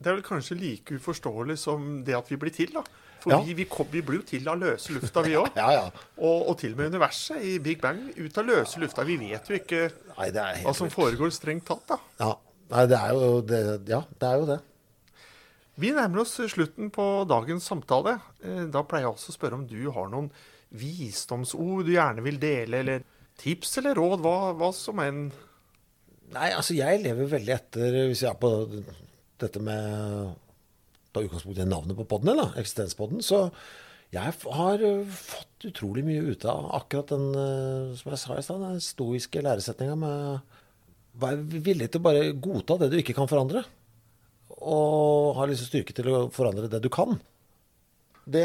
[0.00, 2.84] Det er vel kanskje like uforståelig som det at vi blir til, da.
[3.20, 3.40] For Ja.
[3.44, 5.50] vi, vi, kom, vi blir jo til av løse lufta, vi òg.
[5.60, 5.82] Ja, ja.
[6.16, 9.04] Og, og til og med universet i Big Bang ut av løse lufta.
[9.04, 9.82] Vi vet jo ikke
[10.14, 11.98] Nei, det er helt hva som foregår strengt tatt, da.
[12.22, 12.30] Ja.
[12.70, 13.60] Nei, det er jo det.
[13.90, 14.60] Ja, det er jo det.
[15.80, 18.16] Vi nærmer oss slutten på dagens samtale.
[18.44, 20.30] Eh, Da pleier jeg også å spørre om du har noen
[20.70, 23.06] visdomsord du gjerne vil dele, eller
[23.40, 25.28] tips eller råd, hva, hva som enn.
[26.30, 28.50] Nei, altså jeg lever veldig etter Hvis jeg er på
[29.42, 30.28] dette med
[31.10, 33.48] Ta utgangspunkt i navnet på podden, da, eksistenspodden, så
[34.14, 38.44] jeg har eh, fått utrolig mye ut av akkurat den, eh, som jeg sa i
[38.46, 40.56] stad, den stoiske læresetninga med
[41.20, 43.64] Vær villig til å bare godta det du ikke kan forandre.
[44.62, 47.16] Og ha liksom styrke til å forandre det du kan.
[48.30, 48.42] Det,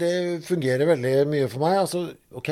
[0.00, 0.12] det
[0.46, 1.76] fungerer veldig mye for meg.
[1.82, 2.04] Altså,
[2.36, 2.50] ok,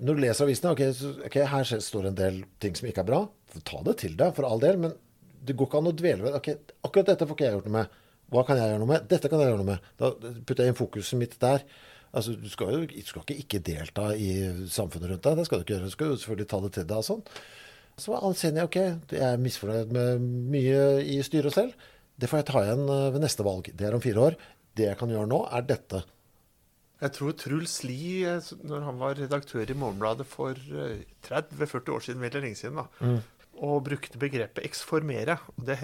[0.00, 3.10] Når du leser avisene, okay, så, ok, her står en del ting som ikke er
[3.12, 3.20] bra.
[3.66, 4.80] Ta det til deg, for all del.
[4.82, 4.96] Men
[5.46, 6.50] det går ikke an å dvele ved ok,
[6.88, 7.94] Akkurat dette får ikke jeg gjort noe med.
[8.30, 9.06] Hva kan jeg gjøre noe med?
[9.10, 9.88] Dette kan jeg gjøre noe med.
[9.98, 10.10] Da
[10.46, 11.64] putter jeg inn fokuset mitt der.
[12.10, 14.30] Altså, Du skal jo du skal ikke ikke delta i
[14.70, 15.40] samfunnet rundt deg.
[15.40, 15.90] Det skal du ikke gjøre.
[15.90, 17.24] Du skal jo selvfølgelig ta det til deg og sånn.
[18.00, 18.78] Så anser jeg ok,
[19.12, 21.88] jeg er misfornøyd med mye i styret selv.
[22.20, 23.68] Det får jeg ta igjen eh, ved neste valg.
[23.76, 24.38] Det er om fire år.
[24.80, 26.04] Det jeg kan gjøre nå, er dette.
[27.00, 32.02] Jeg tror Truls Lie, eh, når han var redaktør i Morgenbladet for eh, 30-40 år
[32.04, 33.14] siden, veldig lenge siden, da,
[33.60, 35.36] og brukte begrepet 'eksformere'.
[35.56, 35.76] Det,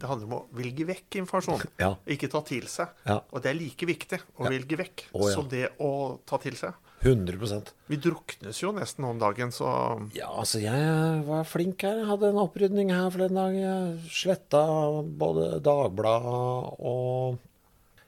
[0.00, 1.94] det handler om å velge vekk informasjon, Ja.
[2.04, 2.92] ikke ta til seg.
[3.08, 3.20] Ja.
[3.32, 5.36] Og det er like viktig å velge vekk oh, ja.
[5.36, 5.92] som det å
[6.28, 6.76] ta til seg.
[7.02, 9.66] 100% Vi druknes jo nesten om dagen, så
[10.14, 12.02] Ja, altså, jeg var flink her.
[12.04, 13.56] Jeg hadde en opprydning her forleden dag.
[13.58, 14.62] Jeg sletta
[15.02, 17.40] både Dagbladet og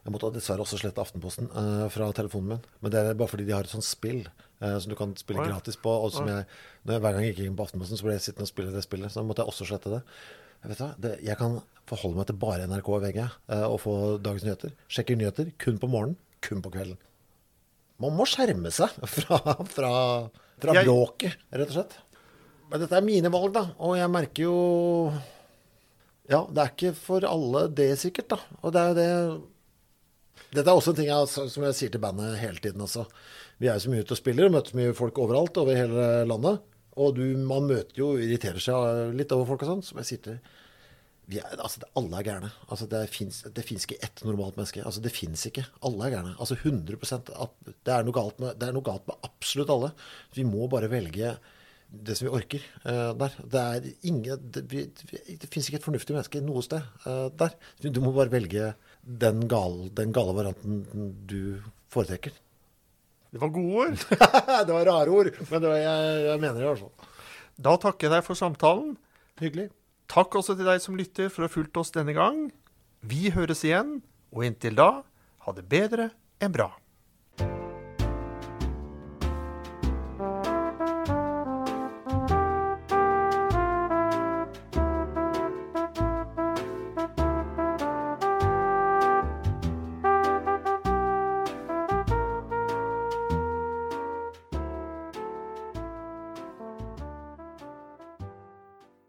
[0.04, 2.64] Jeg måtte dessverre også slette Aftenposten uh, fra telefonen min.
[2.84, 5.40] Men det er bare fordi de har et sånt spill uh, som du kan spille
[5.40, 5.54] ja.
[5.54, 5.88] gratis på.
[5.88, 6.44] Og som jeg,
[6.84, 8.74] når jeg, Hver gang jeg gikk inn på Aftenposten, så ble jeg sittende og spille
[8.74, 9.14] det spillet.
[9.14, 10.02] Så måtte jeg også slette det.
[10.58, 11.56] Jeg, vet hva, det, jeg kan
[11.88, 13.94] forholde meg til bare NRK og VG uh, og få
[14.24, 14.76] dagens nyheter.
[14.92, 17.00] Sjekker nyheter kun på morgenen, kun på kvelden.
[18.04, 19.40] Man må skjerme seg fra,
[19.72, 19.94] fra,
[20.60, 21.96] fra Jeg- bråket, rett og slett.
[22.68, 23.64] Men dette er mine valg, da.
[23.84, 24.60] Og jeg merker jo
[26.28, 28.60] Ja, det er ikke for alle det, sikkert, da.
[28.60, 29.10] Og det er jo det
[30.54, 33.06] Dette er også en ting jeg, som jeg sier til bandet hele tiden Altså.
[33.62, 35.78] Vi er jo så mye ute og spiller, og møter så mye folk overalt over
[35.78, 36.62] hele landet.
[36.98, 39.84] Og du, man møter jo irriterer seg litt over folk og sånn.
[39.86, 40.38] Som jeg sier til
[41.30, 42.50] vi er, altså, Alle er gærne.
[42.68, 44.82] Altså, det fins ikke ett normalt menneske.
[44.84, 45.64] Altså, det fins ikke.
[45.86, 46.34] Alle er gærne.
[46.38, 49.92] Altså 100 det er, noe galt med, det er noe galt med absolutt alle.
[50.36, 51.36] Vi må bare velge
[51.94, 53.36] det som vi orker uh, der.
[53.40, 57.54] Det er Det, det fins ikke et fornuftig menneske noe sted uh, der.
[57.80, 58.74] Du må bare velge
[59.04, 60.84] den gale, den gale varianten
[61.28, 61.60] du
[61.92, 62.32] foretrekker.
[63.30, 64.04] det var gode ord.
[64.66, 67.10] det var rare ord, men det var, jeg, jeg mener det i hvert fall.
[67.54, 68.94] Da takker jeg deg for samtalen.
[69.42, 69.68] Hyggelig.
[70.10, 72.48] Takk også til deg som lytter for å ha fulgt oss denne gang.
[73.04, 73.98] Vi høres igjen,
[74.34, 74.90] og inntil da,
[75.44, 76.10] ha det bedre
[76.42, 76.70] enn bra.